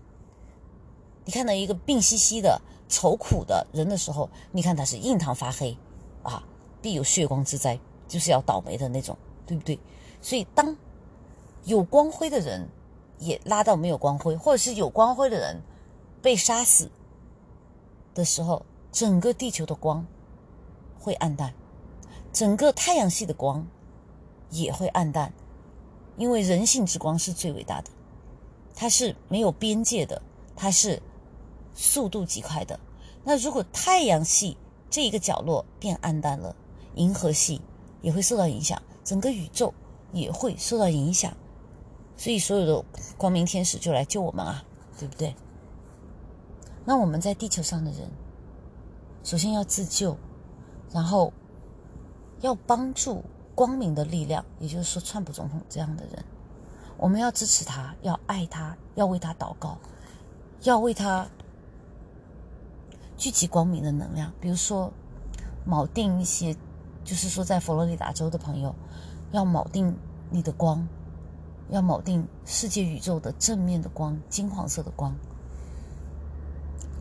[1.26, 5.76] 你看到一个病兮兮的、愁苦的人的时候，你看他是印堂发黑，
[6.22, 6.44] 啊，
[6.84, 9.80] 必有血光之灾，就是要倒霉的那种，对不对？
[10.22, 10.78] 所以，当
[11.64, 12.68] 有光辉的人
[13.20, 15.62] 也拉到没有光辉，或者是有光辉的人
[16.22, 16.90] 被杀死
[18.14, 20.06] 的时候，整个地球的光
[21.00, 21.54] 会暗淡，
[22.32, 23.66] 整个太阳系的光
[24.50, 25.34] 也会暗淡，
[26.18, 27.90] 因为人性之光是最伟大的，
[28.76, 30.22] 它是没有边界的，
[30.56, 31.02] 它是。
[31.78, 32.80] 速度极快的，
[33.26, 34.56] 那如果太阳系
[34.90, 36.56] 这一个角落变暗淡了，
[36.94, 37.60] 银河系
[38.02, 39.74] 也会受到影响，整个宇宙
[40.14, 41.36] 也会受到影响，
[42.18, 42.86] 所以所有的
[43.18, 44.64] 光明天使就来救我们啊，
[44.98, 45.36] 对不对？
[46.86, 48.10] 那我们在地球上的人，
[49.24, 50.18] 首先要自救，
[50.92, 51.32] 然后
[52.42, 53.24] 要帮助
[53.54, 56.24] 光明的力量，也就是说，川普总统这样的人，
[56.98, 59.78] 我们要支持他，要爱他，要为他祷告，
[60.64, 61.28] 要为他。
[63.18, 64.92] 聚集光明的能量，比如说
[65.66, 66.54] 铆定一些，
[67.06, 68.76] 就是说在佛罗里达州的朋友，
[69.32, 69.96] 要铆定
[70.30, 70.86] 你的光，
[71.70, 75.16] 要铆定世界宇宙的正面的光，金黄色的光，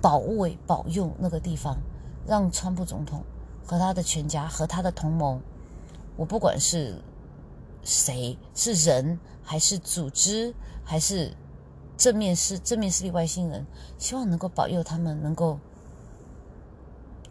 [0.00, 1.77] 保卫保佑那个地方，
[2.27, 3.22] 让川普总统
[3.66, 5.40] 和他的全家和他的同盟，
[6.16, 7.00] 我不管是
[7.83, 11.35] 谁，是人还是组织，还是
[11.96, 13.66] 正面是正面势力外星人，
[13.98, 15.59] 希望能够保佑他们能够。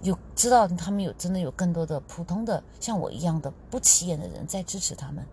[0.01, 5.25] 有知道他们有真的有更多的普通的像我一样的不起眼的人在支持他们。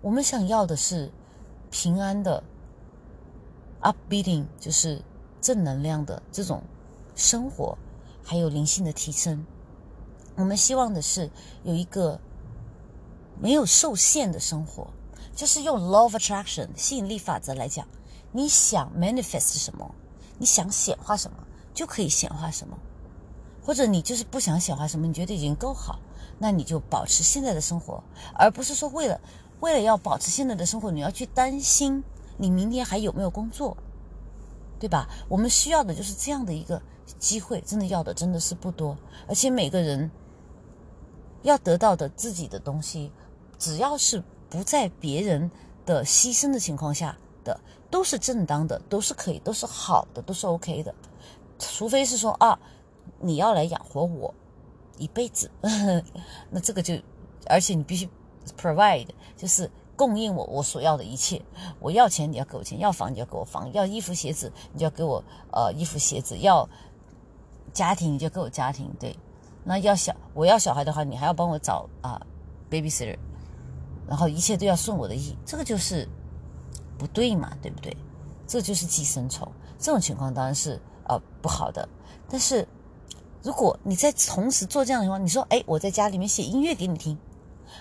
[0.00, 1.10] 我们想要的是
[1.70, 2.42] 平安的
[3.80, 5.02] upbeating，就是
[5.40, 6.62] 正能量的这种
[7.14, 7.76] 生活，
[8.24, 9.44] 还有灵性的提升。
[10.36, 11.30] 我们希望的是
[11.64, 12.20] 有一个
[13.40, 14.88] 没有受限的生活，
[15.34, 17.86] 就是用 law of attraction 吸引力法则来讲，
[18.32, 19.94] 你想 manifest 什么，
[20.38, 21.36] 你想显化什么，
[21.74, 22.78] 就可以显化什么。
[23.64, 25.98] 或者你就是不想显化什么，你觉得已经够好，
[26.38, 28.02] 那你就保持现在的生活，
[28.34, 29.20] 而不是说为了
[29.60, 32.02] 为了要保持现在的生活，你要去担心
[32.36, 33.76] 你明天还有没有工作，
[34.78, 35.08] 对吧？
[35.28, 36.80] 我们需要的就是这样的一个
[37.18, 40.10] 机会，真的要的真的是不多，而且每个人
[41.42, 43.10] 要得到的自己的东西，
[43.58, 45.50] 只要是不在别人
[45.84, 50.94] 的牺牲的情况下的，都是正当的，都是可以，都是好的，都是 OK 的，
[51.58, 52.58] 除非是说啊。
[53.20, 54.32] 你要来养活我
[54.96, 55.50] 一辈子，
[56.50, 56.94] 那这个就，
[57.46, 58.08] 而且你必须
[58.56, 61.42] provide，就是供应我我所要的一切。
[61.80, 65.22] 我要钱，你要给我钱；要房，你要给我房；要衣服鞋子，你就要给我
[65.52, 66.68] 呃衣服鞋子；要
[67.72, 68.90] 家庭，你就给我家庭。
[68.98, 69.16] 对，
[69.64, 72.20] 那要小我要小孩的话，你还要帮我找啊
[72.70, 73.18] babysitter，
[74.06, 76.08] 然后一切都要顺我的意，这个就是
[76.96, 77.96] 不对嘛，对不对？
[78.46, 79.46] 这就是寄生虫。
[79.78, 81.88] 这种情况当然是呃不好的，
[82.28, 82.66] 但是。
[83.40, 87.16] 如果你在同时做这样的情况，你说，哎，我在家里面写音乐给你听，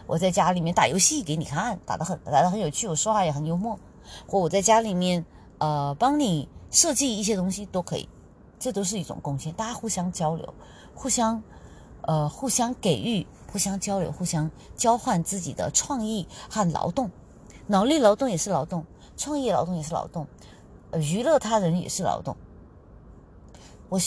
[0.06, 3.80] 我在家里面打游戏给你看，打得很打得很有趣，我说话也很幽默，
[4.28, 5.26] 或我在家里面
[5.58, 8.08] 呃帮你设计一些东西都可以，
[8.60, 10.54] 这都是一种贡献，大家互相交流，
[10.93, 11.41] 互相
[12.02, 17.10] 呃互相给予，互相交流，互相交换自己的创意和劳动，
[17.66, 18.86] 脑力劳动也是劳动，
[19.16, 20.28] 创意劳动也是劳动，
[20.91, 22.36] 呃娱乐他人也是劳动，
[23.90, 24.00] 我。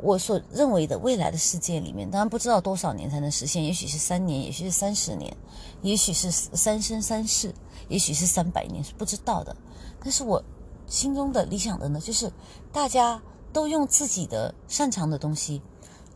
[0.00, 5.36] 我所认为的未来的世界里面，当然不知道多少年才能实现，也许是三年，也许是三十年，
[5.82, 7.54] 也许是三生三世，
[7.88, 9.56] 也许是三百年，是不知道的。
[10.00, 10.42] 但是我
[10.86, 12.32] 心中的理想的呢，就是
[12.72, 13.20] 大家
[13.52, 15.62] 都用自己的擅长的东西，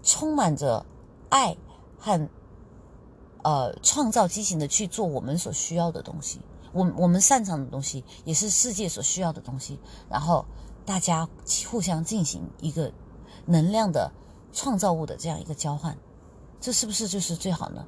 [0.02, 0.84] 充满着
[1.28, 1.56] 爱
[1.98, 2.28] 和
[3.42, 6.40] 呃创造激情的去做我们所需要的东西，
[6.72, 10.44] 我我们擅长的东西，也是世界所需要的东西，然后
[10.84, 11.28] 大家
[11.70, 12.92] 互相进行一个
[13.46, 14.10] 能量的
[14.52, 15.96] 创造物的这样一个交换，
[16.60, 17.86] 这是不是就是最好呢？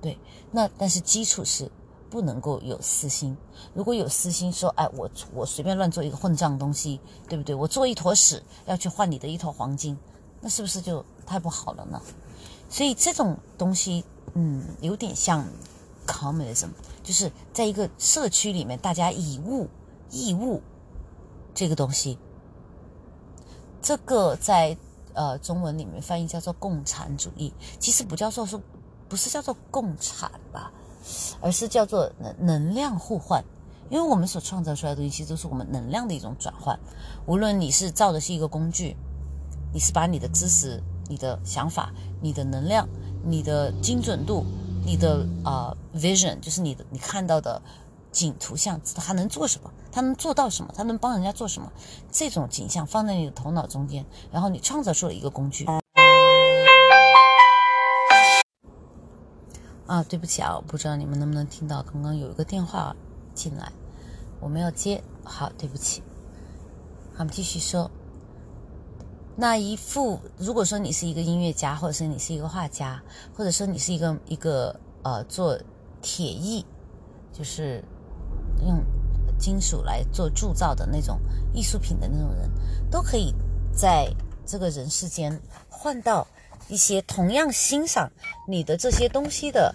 [0.00, 0.18] 对，
[0.50, 1.70] 那但是基础是。
[2.08, 3.36] 不能够有私心，
[3.74, 7.52] 如果有私心，说哎，我我随便乱做一个混账东西，对不对？
[7.52, 9.98] 我做一坨屎要去换你的一坨黄金，
[10.40, 12.00] 那是不是就太不好了呢？
[12.70, 15.44] 所以这种东西，嗯，有点像
[16.06, 16.68] communism，
[17.02, 19.68] 就是在一个社区里面，大家以物
[20.10, 20.62] 易物
[21.54, 22.16] 这个东西，
[23.82, 24.78] 这个在
[25.16, 28.60] 呃中文里面翻译叫做共产主义，其实不叫做是，
[29.08, 30.70] 不是叫做共产吧？
[31.40, 33.42] 而是叫做能能量互换，
[33.90, 36.78] 因为我们所创造出来的东西，其实都是我们能量的一种转换。
[37.26, 38.96] 无论你是造的是一个工具，
[39.72, 42.88] 你是把你的知识、你的想法、你的能量、
[43.24, 44.44] 你的精准度、
[44.84, 47.62] 你的啊 vision，就是你的你看到的
[48.10, 49.72] 景图像，它能做什么？
[49.96, 50.70] 他能做到什么？
[50.76, 51.72] 他能帮人家做什么？
[52.12, 55.64] 这种景象放在你的头脑中间，然后你创造出了一个工具。
[59.86, 62.94] 啊，对不起啊，我不知道你们能不能听到，刚刚有一个电话
[63.32, 63.72] 进来，
[64.38, 65.02] 我没有接。
[65.24, 66.02] 好，对不起。
[67.14, 67.90] 好，我们继续说。
[69.34, 73.02] 那一幅，如果说你是一个音乐家，或者是你是一个画家，
[73.34, 75.58] 或者说你是一个一个呃做
[76.02, 76.66] 铁艺，
[77.32, 77.82] 就是
[78.66, 78.78] 用
[79.38, 81.20] 金属来做铸造的那种
[81.52, 82.50] 艺术品的那种人，
[82.90, 83.34] 都可以
[83.74, 84.08] 在
[84.46, 86.26] 这个人世间换到。
[86.68, 88.10] 一些同样欣赏
[88.48, 89.72] 你的这些东西的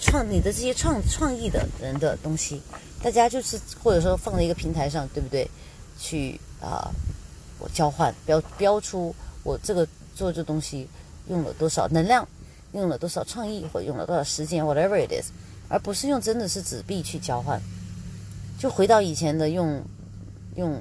[0.00, 2.62] 创，你的这些创创意的人的东西，
[3.02, 5.46] 大家就是或者说放在一个平台上，对不对？
[5.98, 6.90] 去啊，
[7.58, 10.88] 我交换标标出我这个做这东西
[11.28, 12.26] 用了多少能量，
[12.72, 15.30] 用了多少创意，或用了多少时间，whatever it is，
[15.68, 17.60] 而不是用真的是纸币去交换，
[18.60, 19.82] 就回到以前的用
[20.56, 20.78] 用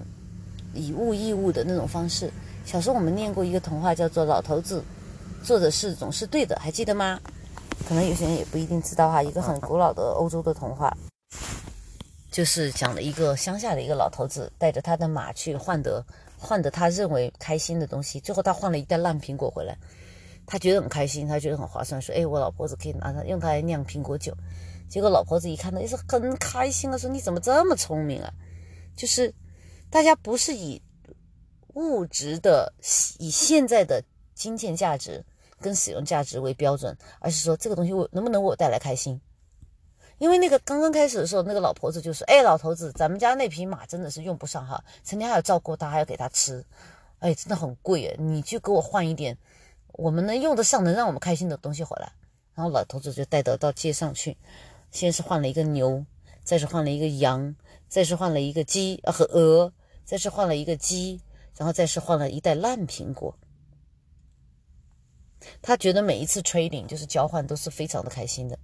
[0.73, 2.29] 以物易物的那种方式。
[2.65, 4.83] 小时候我们念过一个童话，叫做《老头子
[5.45, 7.17] 做的事总是对的》，还记得吗？
[7.87, 9.23] 可能有些人也不一定知道哈。
[9.23, 10.93] 一个很古老的欧洲的童话，
[12.29, 16.05] 就是讲了一个乡下的一个老头子带着他的马去换得
[16.37, 19.77] 换得他认为开心的东西，最后他换了一袋烂苹果回来，
[20.45, 24.35] 他觉得很开心，他觉得很划算，说：“哎，我老婆子可以拿它用它来酿苹果酒。”
[24.89, 28.33] 结果老婆子一看到也是很开心的说：“你怎么这么聪明啊？”
[28.97, 29.33] 就是
[29.89, 30.81] 大家不是以。
[31.75, 32.73] 物质的
[33.19, 35.23] 以现在的金钱价值
[35.61, 39.21] 跟使用价值为标准，而是说这个东西我能不能为我带来开心？
[40.17, 46.65] 因为那个刚刚开始的时候，那个老婆子就说：“哎，老头子，咱们家那匹马真的是用不上哈，成天还要照顾它，还要给它吃，
[47.19, 49.37] 哎，真的很贵哎，你就给我换一点
[49.93, 52.11] 我们能用得上、能让我们开心的东西回来。”
[52.55, 54.35] 然后老头子就带到到街上去，
[54.91, 56.05] 先是换了一个牛，
[56.43, 57.55] 再是换了一个羊，
[57.87, 59.73] 再是换了一个鸡和鹅，
[60.05, 61.21] 再是换了一个鸡。
[61.57, 63.37] 然后再是换了一袋烂苹果，
[65.61, 68.57] 他觉得每一次 trading 就是交换都是非常的开心的。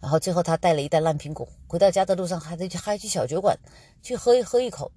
[0.00, 3.56] 然后最后他带了一袋烂苹果回到家的路上，还得去还去小酒馆
[4.02, 4.90] 去喝一喝一口。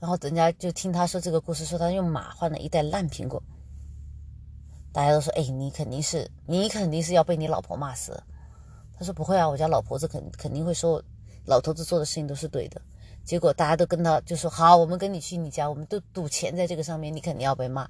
[0.00, 3.42] 然后人家就听他说这个故事，说他用马换了一袋烂苹果。
[4.90, 8.22] 大家都说：“哎，你肯定是你肯定是要被你老婆骂死。”
[9.02, 11.02] 他说：“不会啊，我家老婆子肯肯定会说，
[11.44, 12.80] 老头子做的事情都是对的。”
[13.24, 17.88] 结果大家都跟他就说好，我们跟你去你家，我们都赌钱在这个上面，你肯定要被骂。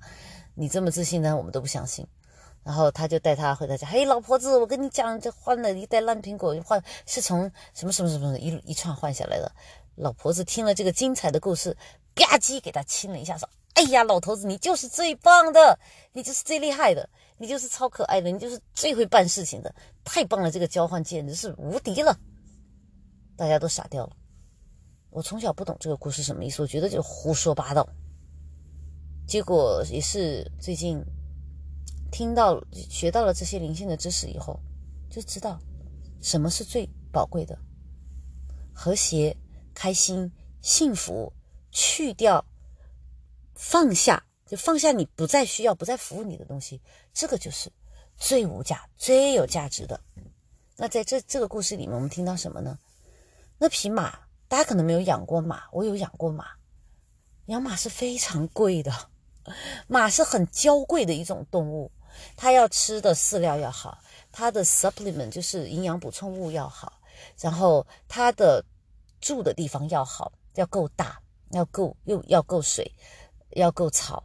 [0.54, 2.06] 你这么自信呢，我们都不相信。
[2.64, 9.50] 然后他就带他回到家，嘿，老婆子，我跟你讲，这换了一袋烂苹果，换是从什么什么什么一一串换下来的。
[9.96, 11.76] 老婆子听了这个精彩的故事，
[12.14, 15.78] 吧唧给他亲了一下，说：“哎呀，老头子，你就是最棒的，
[16.12, 17.08] 你就是最厉害的，
[17.42, 19.74] 你就是超可爱的，你就是最会办事情的，
[20.04, 20.48] 太棒了！
[20.48, 22.16] 这个交换简直是无敌了。”
[23.34, 24.16] 大家都傻掉了。
[25.10, 27.84] 我从小不懂这个故事什么意思，我觉得就是胡说八道。
[29.26, 31.04] 结果也是最近
[32.12, 34.60] 听到学到了这些灵性的知识以后，
[35.10, 35.60] 就知道
[36.20, 37.58] 什么是最宝贵的：
[38.72, 39.36] 和谐、
[39.74, 40.30] 开心、
[40.60, 41.32] 幸福，
[41.72, 42.44] 去掉、
[43.56, 46.78] 放下，就放下你不再需要、不再服务你的东西，
[47.14, 47.72] 这个就是
[48.18, 49.98] 最无价、最有价值的。
[50.76, 52.78] 那在这这个故事里面，我们听到什么呢？
[53.56, 54.18] 那匹马。
[54.48, 56.44] 大家可能没有养过马，我有养过马。
[57.46, 58.92] 养马是非常贵的，
[59.86, 61.90] 马是很娇贵的一种动物。
[62.36, 63.96] 它要吃的饲料要好，
[64.30, 67.00] 它的 supplement 就是营养补充物要好，
[67.40, 68.62] 然后它的
[69.22, 71.18] 住的地方要好，要够大，
[71.52, 72.92] 要够又要够水，
[73.52, 74.22] 要够草，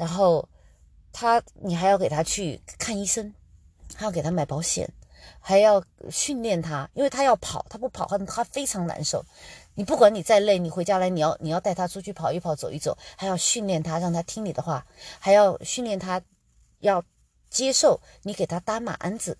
[0.00, 0.48] 然后
[1.12, 3.34] 他你还要给他去看医生，
[3.94, 4.90] 还要给他买保险，
[5.38, 9.22] 还要训练他，因为他要跑，他不跑他他非常难受。
[9.74, 14.86] 你不管你再累，你回家来你要你要带他出去跑一跑走一走，还要训练他让他听你的话，
[15.18, 16.22] 还要训练他
[16.78, 17.04] 要
[17.50, 19.36] 接受你给他搭马鞍子，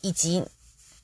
[0.00, 0.42] 以及。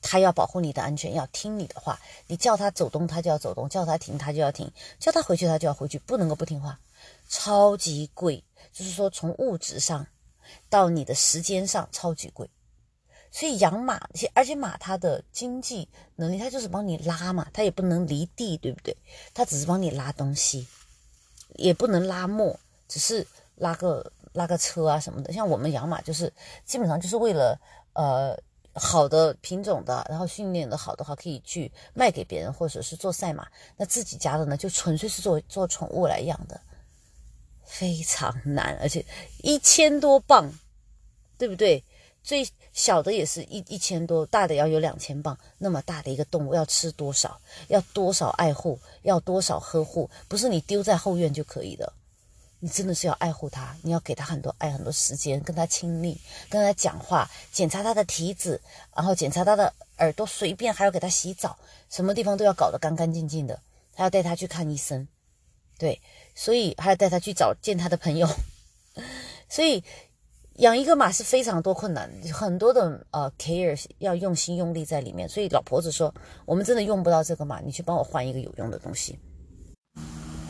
[0.05, 1.97] 他要保护你的安全，要听你的话。
[2.27, 4.67] 你叫他走动，他就要走动；叫他停，他就要停；
[4.99, 6.77] 叫他回去，他就要回去，不能够不听话。
[7.35, 10.05] 超级贵，就是说从物质上
[10.69, 12.47] 到你的时间上超级贵。
[13.31, 13.99] 所以养马，
[14.35, 18.95] 而且马它的经济能力，它就是帮你拉嘛，它也不能离地，对不对？
[19.33, 20.67] 它只是帮你拉东西，
[21.55, 23.25] 也不能拉磨，只是
[23.55, 25.33] 拉个拉个车啊什么的。
[25.33, 26.31] 像我们养马，就是
[26.63, 27.59] 基本上就是为了
[27.93, 28.39] 呃。
[28.75, 33.47] 好的品种的，然后训练的好的话，可以去卖给别人，或者是做赛马。
[33.77, 36.59] 那自己家的呢，就纯粹是做做宠物来养的，
[37.73, 39.03] 非常难，而且
[39.41, 40.47] 一千多磅，
[41.39, 41.83] 对不对？
[42.21, 45.35] 最小的也是一一千多，大的要有两千磅。
[45.57, 47.41] 那么大的一个动物要吃多少？
[47.67, 48.79] 要多少爱护？
[49.01, 50.07] 要多少呵护？
[50.27, 51.91] 不是你丢在后院就可以的。
[52.59, 56.17] 你真的是要爱护它，你要给它很多爱，很多时间，跟它亲密，
[56.49, 58.61] 跟它讲话，检查它的蹄子，
[58.95, 61.57] 然后检查它的耳朵，随便还要给它洗澡，
[61.89, 63.59] 什么地方都要搞得干干净净的。
[63.95, 65.07] 还要带它去看医生，
[65.77, 66.01] 对，
[66.35, 68.27] 所以还要带他去找见他的朋友。
[69.49, 69.83] 所以
[70.57, 75.27] 养一个马是非常多困难，很多的呃 care 要用心用力在里面。
[75.27, 76.13] 所以老婆子说，
[76.45, 79.17] 我们真的用不到这个马，你去帮我换一个有用的东西。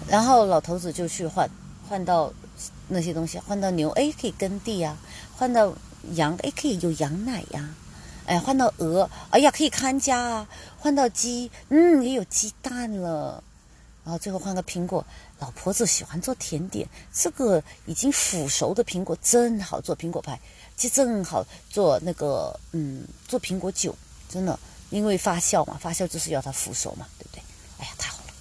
[0.08, 1.50] 然后老头子就去换。
[1.86, 2.34] 换到
[2.88, 4.96] 那些东西，换到牛，哎，可以耕地呀；
[5.36, 5.76] 换到
[6.14, 7.62] 羊，哎，可以有羊奶呀；
[8.26, 10.48] 哎，换到鹅，哎呀，可以看家啊；
[10.80, 13.44] 换到鸡，嗯，也有鸡蛋了。
[14.04, 15.06] 然后最后换个苹果，
[15.40, 20.40] 老婆子喜欢做甜点，这个已经腐熟的苹果正好做苹果派，
[20.76, 23.96] 就正好做那个，嗯，做苹果酒，
[24.30, 27.42] 真的，因为发酵嘛，发酵就是要它腐熟嘛，对不对？
[27.80, 28.34] 哎呀，太好了，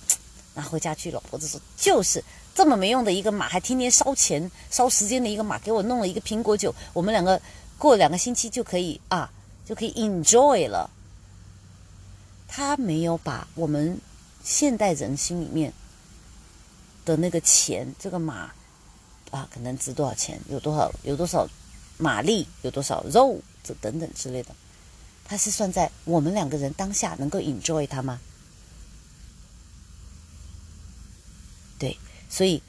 [0.55, 2.23] 拿回家去，老婆子说就是。
[2.55, 7.41] 这么没用的一个马，还天天烧钱烧时间的一个马，给我弄了一个苹果酒，我们两个
[7.79, 9.33] 过两个星期就可以啊，
[9.65, 10.91] 就可以 enjoy 了。
[12.47, 13.99] 他没有把我们
[14.45, 15.73] 现代人心里面
[17.05, 18.53] 的那个钱，这个马
[19.31, 21.49] 啊，可能值多少钱，有多少有多少
[21.99, 24.55] 马力，有多少肉，这等等之类的，
[25.25, 28.21] 它是算在我们两个人当下能够 enjoy 它吗？
[31.79, 31.97] 对。
[32.29, 32.63] 所以，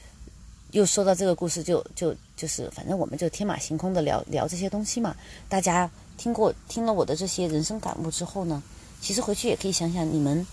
[0.72, 5.16] 又说到这个故事，就就就是，反正我们就天马行空的聊聊这些东西嘛。
[5.48, 8.62] 大家听过听了我的这些人生感悟之后呢，
[9.02, 10.46] 其实回去也可以想想，你们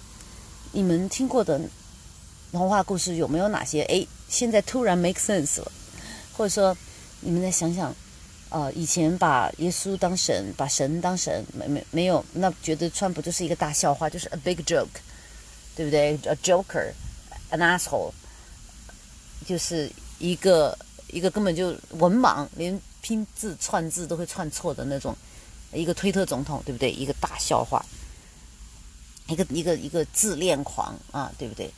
[0.73, 1.61] 你们听过的
[2.53, 3.83] 童话故事有没有哪些？
[3.83, 5.73] 哎，现在突然 make sense 了，
[6.37, 6.77] 或者说
[7.21, 7.95] 你们再想想，
[8.49, 14.87] 呃，以前把耶稣当神，把神当神，没没没有，那觉得川普就是一个大笑话，就是 a big joke，
[15.75, 18.13] 对不对？a joker，an asshole。
[19.47, 25.17] 就是一个一个根本就文盲，连拼字串字都会串错的那种，
[25.73, 26.93] 一个推特总统，对不对？
[26.93, 27.85] 一个大笑话，
[29.31, 31.71] 一个一个一个自恋狂啊，对不对？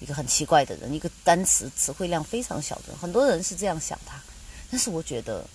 [0.00, 4.20] 一个很奇怪的人，一个单词词汇量非常小的，很多人是这样想他，
[4.70, 5.46] 但是我觉得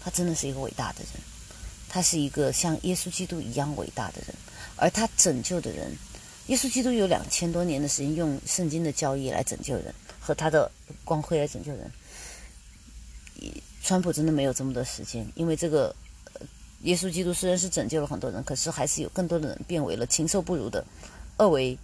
[0.00, 1.22] 他真的是一个伟大的人，
[1.88, 4.34] 他是一个像耶稣基督一样伟大的人，
[4.76, 5.96] 而他拯救的人，
[6.48, 9.94] 耶稣基督有两千多年的时间用圣经的教义来拯救人。
[10.18, 10.68] 和他的
[11.04, 11.88] 光辉来拯救人，
[13.80, 15.94] 川普真的没有这么多时间，因为这个
[16.82, 20.84] 耶稣基督虽然是拯救了很多人，可是还是有更多的人变为了禽兽不如的
[21.36, 21.78] 二维、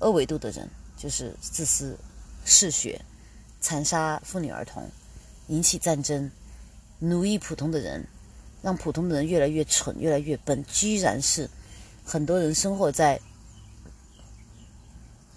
[0.00, 1.96] 二维度的人，就是自私、
[2.44, 3.00] 嗜血、
[3.60, 4.88] 残杀妇女儿童、
[5.48, 6.30] 引起战争、
[6.98, 8.06] 奴役普通的人，
[8.62, 11.48] 让普通的人越来越蠢、越来越笨，居然是
[12.04, 13.20] 很多人生活在。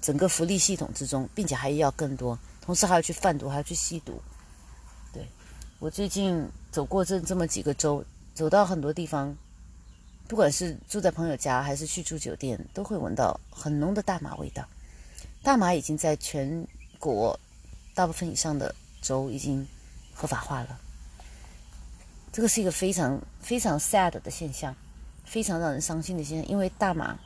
[0.02, 4.22] 整个福利系统之中，并且还要更多，同时还要去贩毒，还要去吸毒。
[5.12, 5.28] 对
[5.80, 9.36] 我最近走过这这么几个州，走到很多地方，
[10.28, 14.64] 不管是住在朋友家还是去住酒店，都会闻到很浓的大麻味道。
[15.42, 16.68] 大麻已经在全
[17.00, 17.40] 国
[17.96, 19.68] 大部分以上的州已经
[20.14, 20.80] 合法化了。
[22.32, 24.76] 这个是一个非常非常 sad 的现象，
[25.24, 27.18] 非常让人伤心的现象，因为大麻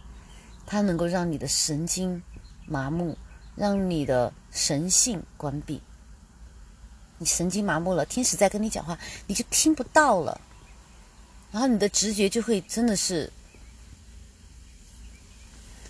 [0.65, 2.23] 它能够让你的神经。
[2.71, 3.17] 麻木，
[3.55, 5.81] 让你的神性关闭。
[7.17, 8.95] 你神经麻木了，天使在跟你讲话，
[9.25, 10.39] 你就听不到了。
[11.51, 13.31] 然后你的直觉就会真的是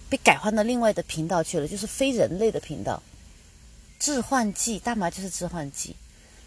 [0.09, 3.03] 被改换到另外的频道去了，就是非人类的频道。
[3.99, 5.93] 致幻剂，大麻就是致幻剂。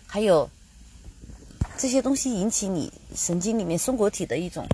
[0.06, 0.48] 还有
[1.76, 4.66] 这些东西引起你神经里面松果体的一种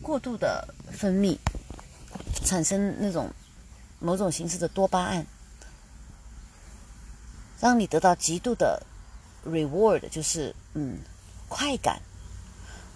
[0.00, 1.36] 过度的分泌，
[2.44, 3.30] 产生那种
[3.98, 5.26] 某种形式的多巴胺，
[7.60, 8.82] 让你得到极度的
[9.46, 10.98] reward，就是嗯
[11.48, 12.00] 快感。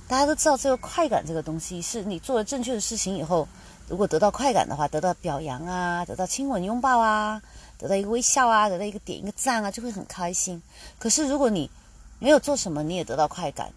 [0.09, 3.47] 大家都知道，这个快感这个东西，是你做了正确的事情以后，
[3.89, 7.43] 如果得到快感的话，得到表扬啊，得到亲吻拥抱啊，
[7.77, 10.63] 得到一个微笑啊，得到一个点一个赞啊，就会很开心。
[10.99, 11.71] 可是如果你
[12.19, 13.71] 没有做什么，你也得到快感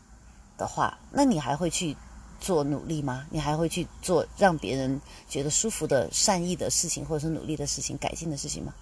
[0.57, 1.97] 的话，那你还会去
[2.39, 3.27] 做努力吗？
[3.29, 8.73] 你还会去做让别人觉得舒服的善意的事情，或者是努力的事情、改进的事情吗？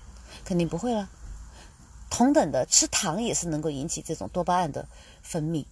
[0.46, 1.10] 肯定不会了。
[2.12, 4.88] 同等的，吃糖也是能够引起这种多巴胺的
[5.24, 5.66] 分泌。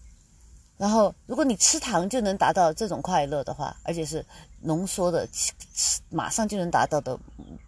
[0.78, 4.26] 然后，如果你吃糖就能达到这种快乐的话，而且是
[4.62, 5.28] 浓缩的，
[6.10, 7.20] 马上就能达到的，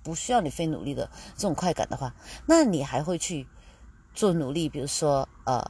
[0.03, 3.47] 不需要你费努力的这种快感的话，那你还会去
[4.13, 4.69] 做努力？
[4.69, 5.69] 比如说，呃。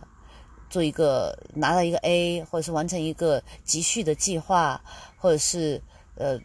[0.72, 4.80] 做一个拿到一个 A，或者是完成一个集训的计划，
[5.18, 5.82] 或者是
[6.14, 6.40] 呃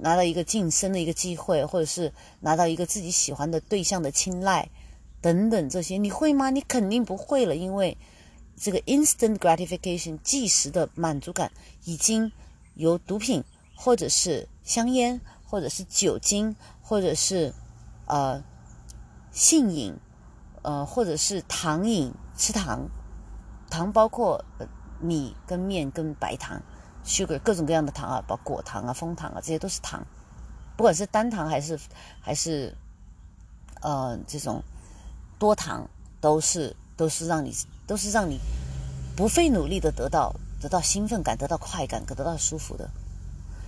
[0.00, 4.68] 拿到一个晋升的一个机会，或者是拿到一个自己喜欢的对象的青睐
[5.20, 6.50] 等等这些，你会吗？
[6.50, 7.96] 你肯定不会了，因为
[8.60, 11.50] 这个 instant gratification 即时的满足感
[11.84, 12.30] 已经
[12.74, 13.42] 由毒品
[13.74, 17.54] 或者是香烟或者是酒精或者是
[18.04, 18.44] 呃
[19.32, 19.96] 性瘾
[20.60, 22.90] 呃或者是糖瘾吃糖。
[23.70, 24.44] 糖包括
[25.00, 26.60] 米跟面跟白糖
[27.02, 30.04] ，sugar 各种各样的糖啊，包括果糖啊、枫糖啊，这些都是糖。
[30.76, 31.78] 不管是单糖还是
[32.20, 32.76] 还是
[33.80, 34.62] 呃这种
[35.38, 35.88] 多糖，
[36.20, 38.38] 都是都是让你都是让你
[39.16, 42.90] 不费努力的得到得到兴奋感、得到快感、得到舒服的。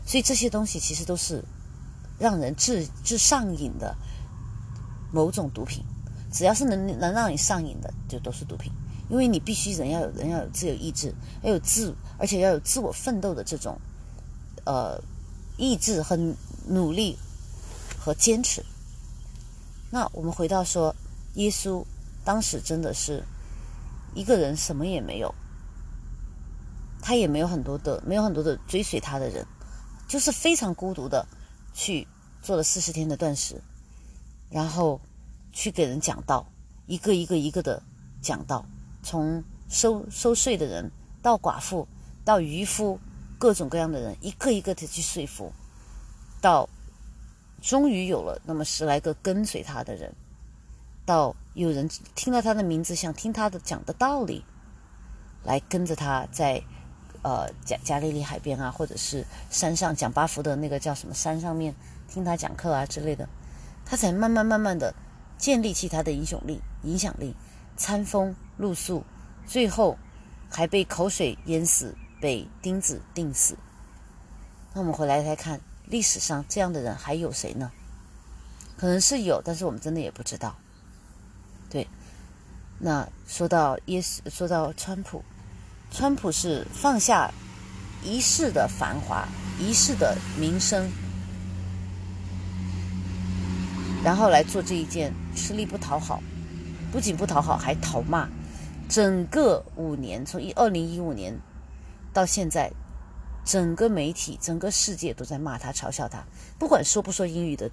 [0.05, 1.43] 所以这些东西其实都是
[2.19, 3.97] 让人致致上瘾的
[5.11, 5.83] 某种毒品。
[6.31, 8.71] 只要是能能让你上瘾的，就都是毒品。
[9.09, 13.81] 因为你必须人要有人要有自由意志，要有自，而且要有自我奋斗的这种，
[14.67, 15.01] 呃，
[15.57, 16.19] 意志和
[16.67, 17.17] 努力
[17.99, 18.63] 和坚持。
[19.91, 20.95] 那我们回到说，
[21.35, 21.83] 耶稣
[22.25, 23.25] 当时真的是
[24.15, 25.35] 一个人，什么也没有，
[27.01, 29.47] 他也没有很多的，没有很多的追随他的人，
[30.07, 31.27] 就是非常孤独的
[31.73, 32.07] 去
[32.41, 33.61] 做了四十天的断食，
[34.51, 35.01] 然后
[35.53, 36.47] 去给人讲道，
[36.87, 37.83] 一个一个一个的
[38.21, 38.65] 讲道。
[39.03, 40.89] 从收收税的人
[41.21, 41.89] 到寡妇，
[42.25, 43.01] 到渔夫，
[43.37, 45.53] 各种各样的人，一个一个的去说服，
[46.41, 46.69] 到
[47.61, 50.15] 终于有了那么十来个跟随他的人，
[51.05, 54.45] 到有人听到他的名字，想听他的讲的道理，
[55.45, 56.63] 来跟着他在
[57.23, 61.75] 呃加加利利海边啊，或者是山上讲巴福的那个叫什么山上面
[62.09, 63.29] 听他讲课啊之类的，
[63.85, 64.95] 他才慢慢慢慢的
[65.37, 67.35] 建立起他的影响力，影响力。
[67.75, 69.03] 餐风露宿，
[69.47, 69.99] 最后
[70.51, 73.57] 还被口水淹死，被钉子钉死。
[74.75, 77.73] 那我们回来再看历史上这样的人还有谁呢？
[78.77, 80.55] 可能是有，但是我们真的也不知道。
[81.73, 81.89] 对，
[82.79, 85.23] 那说到耶稣，说到川普，
[85.91, 87.33] 川普是放下
[88.05, 89.27] 一世的繁华，
[89.59, 90.87] 一世的名声，
[94.05, 96.23] 然后来做这一件吃力不讨好。
[96.93, 98.29] 不仅不讨好，还讨骂。
[98.87, 101.41] 整个五年，从一二零一五年
[102.13, 102.71] 到现在，
[103.47, 106.23] 整个媒体、整个世界都在骂他、嘲笑他。
[106.59, 107.71] 不管说不说英语的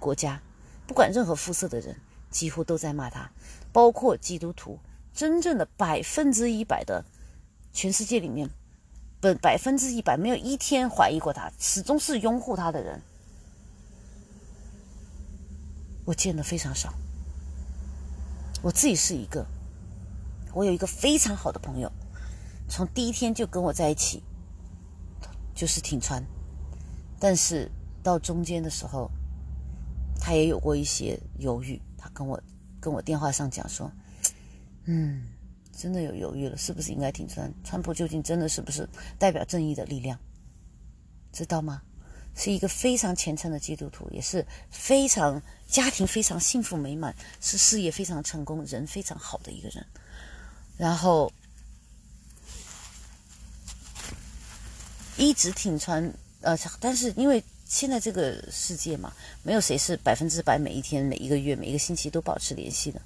[0.00, 0.42] 国家，
[0.88, 1.94] 不管任何肤色的人，
[2.30, 3.30] 几乎都在骂他。
[3.72, 4.78] 包括基督徒，
[5.12, 7.04] 真正的百分之一百的
[7.72, 8.48] 全世界里面，
[9.20, 13.00] 本百分之一百没有一天怀疑过他，始终是拥护他的人，
[16.06, 16.92] 我见的非常少。
[18.62, 19.46] 我自己是一个，
[20.52, 21.92] 我有一个非常好的朋友，
[22.68, 24.22] 从第一天就跟我在一起，
[25.54, 26.24] 就是挺穿，
[27.20, 27.70] 但是
[28.02, 29.08] 到中间的时候，
[30.18, 31.80] 他也有过一些犹豫，
[32.12, 32.40] 跟我
[32.80, 33.90] 跟我电话上讲说，
[34.84, 35.28] 嗯，
[35.76, 37.52] 真的有犹豫了，是不是应该挺川？
[37.64, 38.88] 川普究竟真的是不是
[39.18, 40.18] 代表正义的力量？
[41.32, 41.82] 知道吗？
[42.34, 49.84] 是一个非常虔诚的基督徒，也是非常家庭非常幸福美满，是事业非常成功、人非常好的一个人。
[50.76, 51.32] 然后
[55.16, 59.12] 一直挺穿呃，但是因为现在这个世界嘛，
[59.44, 63.00] 没有谁是百分之百每一天、每一个月、每一个星期都保持联系的。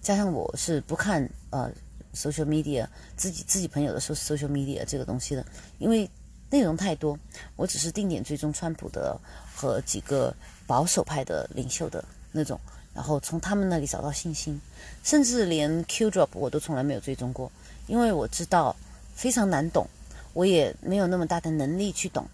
[0.00, 1.70] 加上我是不看呃
[2.14, 2.86] social media，
[3.16, 5.44] 自己自己朋友的 social media 这个东西的，
[5.78, 6.08] 因为。
[6.48, 7.18] 内容太多，
[7.56, 9.20] 我只是定点追踪川普的
[9.52, 10.32] 和几个
[10.64, 12.58] 保守派的领袖的那种
[12.94, 14.58] 然后从他们那里找到信心，
[15.02, 17.50] 甚至连 Q drop 我都从来没有追踪过，
[17.88, 18.76] 因为我知道
[19.12, 19.88] 非常难懂，
[20.34, 22.24] 我也没有那么大的能力去懂。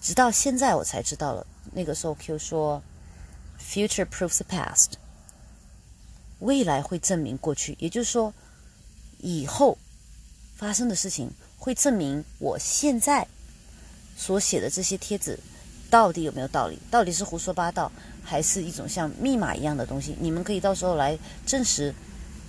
[0.00, 2.82] 直到现在我才知道了，那个时候 Q 说
[3.60, 4.92] ，Future proves the past，
[6.40, 8.32] 未来会证明过去，也就是说，
[9.18, 9.76] 以后
[10.56, 13.26] 发生的事情会证明我现在
[14.16, 15.38] 所写的这些帖子
[15.90, 17.90] 到底有没有道理，到底是胡说八道。
[18.28, 21.16] 还是一种像密码一样的东西，你们可以到时候来
[21.46, 21.94] 证实。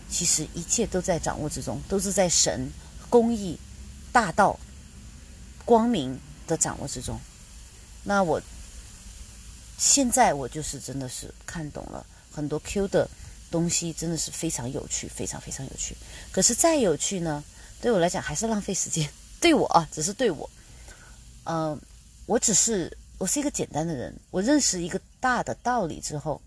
[0.10, 2.72] 其实一切都在掌握之中，都是在神、
[3.12, 3.60] 公义、
[4.12, 4.60] 大道、
[5.66, 7.20] 光明的掌握之中。
[8.08, 8.42] 那我
[9.78, 13.08] 现在我就是真的是看懂了很多 Q 的
[13.52, 15.94] 东西，真的是非常有趣，非常非常有趣。
[16.32, 17.44] 可是再有趣呢，
[17.82, 19.08] 对我来讲还是浪费时间。
[19.42, 20.50] 对我啊，只是对我，
[21.44, 21.80] 嗯，
[22.26, 22.98] 我只是。
[23.20, 26.40] 我是一个简单的人，我认识一个大的道理之后，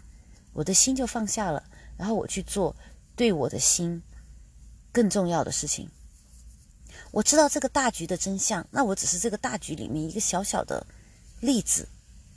[0.52, 1.60] 我的心就放下了，
[1.96, 2.76] 然后我去做
[3.16, 4.00] 对我的心
[4.92, 5.90] 更重要的事情。
[7.10, 10.86] 我知道这个大局的真相，那我只是这个大局里面一个小小的
[11.40, 11.88] 例子，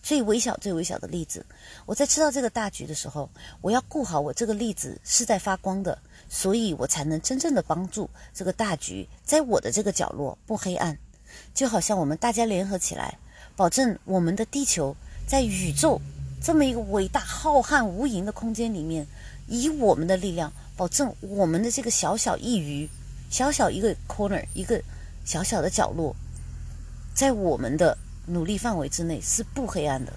[0.01, 1.45] 最微小、最微小的例子。
[1.85, 3.29] 我在知道这个大局的时候，
[3.61, 5.97] 我要顾好我这个例子是在发光的，
[6.29, 10.97] 所以我才能真正的帮助这个大局在我的这个角落不黑暗。
[11.53, 13.17] 就好像我们大家联合起来。
[13.55, 14.95] 保证我们的地球
[15.27, 16.01] 在宇宙
[16.41, 19.05] 这么一个伟大、浩瀚、无垠的空间里面，
[19.47, 22.89] 以我们的力量，保证我们的这个小小一隅、
[23.29, 24.81] 小小一个 corner、一个
[25.23, 26.15] 小小的角落，
[27.13, 27.95] 在我们的
[28.27, 30.13] 努力范围之内是不黑暗的。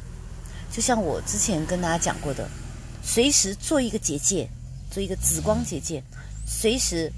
[0.73, 2.49] 就像我之前跟大家讲过的，
[3.03, 4.49] 随时做一个结界，
[4.91, 6.03] 做一个紫光结界，
[6.47, 7.11] 随时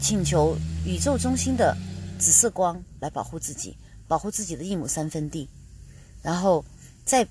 [0.00, 1.76] 请求宇宙中心的
[2.18, 3.76] 紫色光来保护自己，
[4.08, 5.48] 保护自己的一亩三分地。
[6.22, 6.64] 然后，
[7.04, 7.26] 再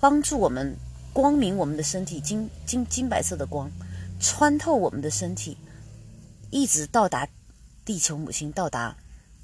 [0.00, 0.76] 帮助我们
[1.12, 3.70] 光明我们的身体，金金金白色的光
[4.18, 5.58] 穿透我们的身体，
[6.50, 7.28] 一直到达
[7.84, 8.96] 地球母亲，到达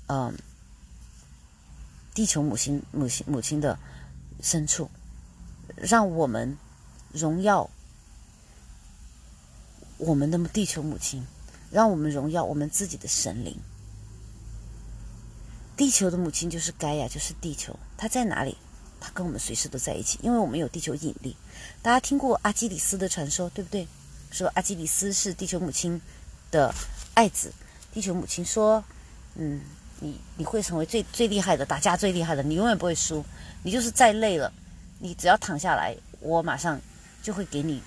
[0.06, 0.34] 嗯
[2.14, 3.78] 地球母亲母亲母亲的
[4.42, 4.90] 深处，
[5.76, 6.56] 让我们
[7.12, 7.70] 荣耀
[9.98, 11.24] 我们的地球母亲，
[11.70, 13.58] 让我们荣耀我们自己的神灵。
[15.76, 17.78] 地球的母亲就是盖亚，就是地球。
[17.96, 18.56] 它在哪里？
[19.00, 21.36] 它跟我们随时都在一起，因为我们有地球引力。
[21.80, 23.88] 大家听过阿基里斯的传说，对不对？
[24.30, 26.00] 说阿基里斯是地球母亲
[26.50, 26.72] 的
[27.14, 27.52] 爱子。
[27.90, 28.84] 地球母亲说
[29.34, 29.60] ：“嗯，
[30.02, 33.24] 你你会成为最最厉害的，打架最厉害的，你永远不会输。
[33.62, 34.52] 你就是再累了，
[34.98, 36.80] 你只要躺下来，我马上
[37.22, 37.80] 就会给你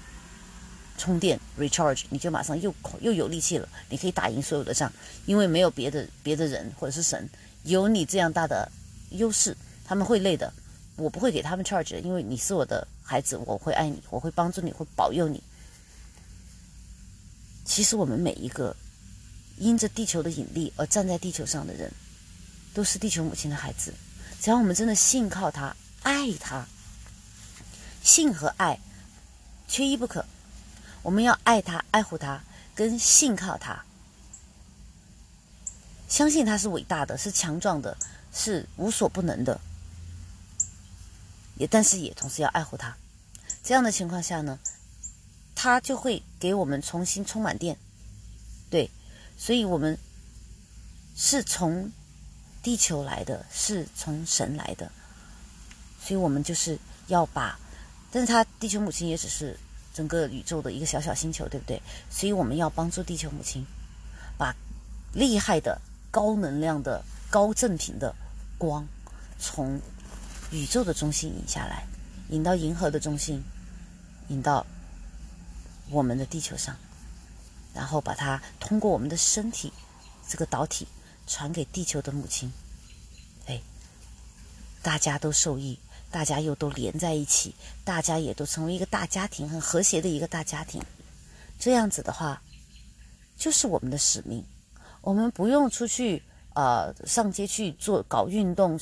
[0.97, 3.67] 充电 recharge，你就马上又又有力气了。
[3.89, 4.91] 你可以打赢所有的仗，
[5.25, 7.29] 因为没有别的别的人或者是神。”
[7.65, 8.71] 有你这样大的
[9.09, 10.53] 优势，他们会累的。
[10.97, 15.41] 我不会给他们 charge，因为你是我的孩子，我会爱你，我会帮助你，会保佑你。
[17.65, 18.75] 其实我们每一个
[19.57, 21.91] 因着地球的引力而站在地球上的人，
[22.75, 23.91] 都是地球母亲的孩子。
[24.39, 26.67] 只要我们真的信靠他，爱他，
[28.03, 28.79] 信和爱
[29.67, 30.23] 缺一不可。
[31.01, 32.43] 我们要爱他，爱护他，
[32.75, 33.83] 跟信靠他。
[36.07, 37.97] 相信他是伟大的，是强壮的，
[38.33, 39.59] 是无所不能的。
[41.57, 42.95] 也，但是也同时要爱护他。
[43.63, 44.59] 这样的情况下呢，
[45.55, 47.77] 他就会给我们重新充满电。
[48.69, 48.91] 对，
[49.37, 49.97] 所以我们
[51.15, 51.91] 是从
[52.65, 54.91] 地球来的，是从神来的。
[56.01, 57.59] 所以我们就是要把，
[58.09, 59.55] 但是他地球母亲也只是
[59.93, 61.79] 整个宇宙的一个小小星球，对不对？
[62.09, 63.63] 所以我们要帮助地球母亲，
[64.35, 64.55] 把
[65.13, 65.79] 厉害的。
[66.09, 68.15] 高能量的高正品的
[68.57, 68.87] 光，
[69.37, 69.81] 从
[70.49, 71.85] 宇宙的中心引下来，
[72.29, 73.43] 引到银河的中心，
[74.29, 74.65] 引到
[75.89, 76.73] 我们的地球上，
[77.73, 79.73] 然后把它通过我们的身体
[80.25, 80.87] 这个导体
[81.27, 82.51] 传给地球的母亲。
[83.47, 83.61] 哎，
[84.81, 85.79] 大家都受益，
[86.11, 90.81] 大家又都连在一起，大家也都成为一个大家庭，很和谐的一个大家庭。
[91.59, 92.41] 这样子的话，
[93.37, 94.43] 就是我们的使命。
[95.01, 96.23] 我们不用出去，
[96.53, 98.79] 呃，上街去做搞运动，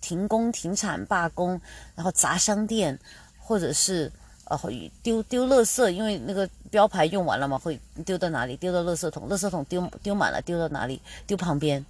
[0.00, 1.60] 停工停产罢工，
[1.94, 2.98] 然后砸商店，
[3.38, 4.12] 或者是
[4.44, 4.58] 呃
[5.02, 8.56] 丢丢垃圾，因为那个标牌用完了嘛，会丢到哪里？
[8.56, 11.00] 丢到垃圾桶，垃圾桶丢丢满了，丢到哪里？
[11.26, 11.84] 丢旁边。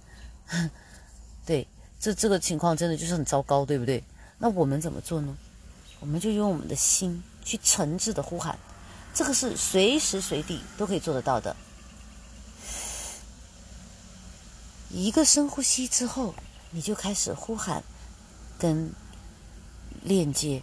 [1.45, 1.67] 对，
[1.99, 4.03] 这这个情况真的就是很糟糕，对不对？
[4.37, 5.35] 那我们怎么做呢？
[5.99, 8.57] 我们就用我们的心去诚挚的呼喊，
[9.13, 11.55] 这个是随时随地都可以做得到的。
[14.89, 16.33] 一个深呼吸之后，
[16.71, 17.83] 你就开始呼喊，
[18.59, 18.91] 跟
[20.03, 20.61] 链接。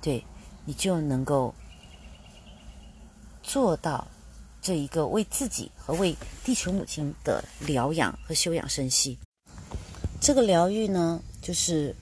[0.00, 0.24] 对，
[0.64, 1.54] 你就能够
[3.52, 4.06] 做到
[4.62, 9.18] 这一个为自己和为地球母亲的疗养和休养生息。
[10.20, 11.92] 这个疗愈呢，就是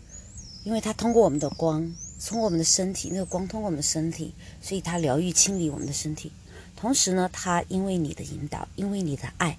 [0.65, 1.81] 因为它通过我们的光，
[2.27, 6.31] 通过我们的身体，那个光通过我们的身体，所以它疗愈清理我们的身体。
[6.77, 9.57] 同时呢，它因为你的引导，因为你的爱，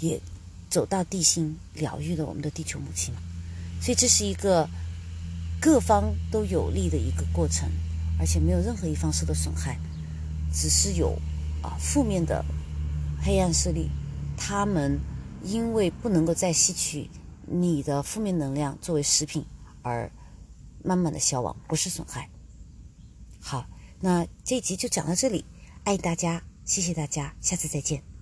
[0.00, 0.20] 也
[0.68, 3.14] 走到地心，疗愈了我们的地球母亲。
[3.80, 4.68] 所以这是一个
[5.62, 7.70] 各方都有利的一个过程，
[8.20, 9.78] 而且没有任何一方受到损害，
[10.58, 11.10] 只是有
[11.62, 12.42] 啊负面的
[13.22, 13.90] 黑暗势力，
[14.38, 14.98] 他们
[15.42, 17.10] 因为不能够再吸取
[17.44, 19.44] 你的负面能量作为食品，
[19.82, 20.10] 而
[20.82, 22.30] 慢慢的消亡，不是损害。
[23.38, 23.66] 好，
[24.00, 25.44] 那这一集就讲到这里，
[25.84, 28.15] 爱大家，谢谢大家，下次再见。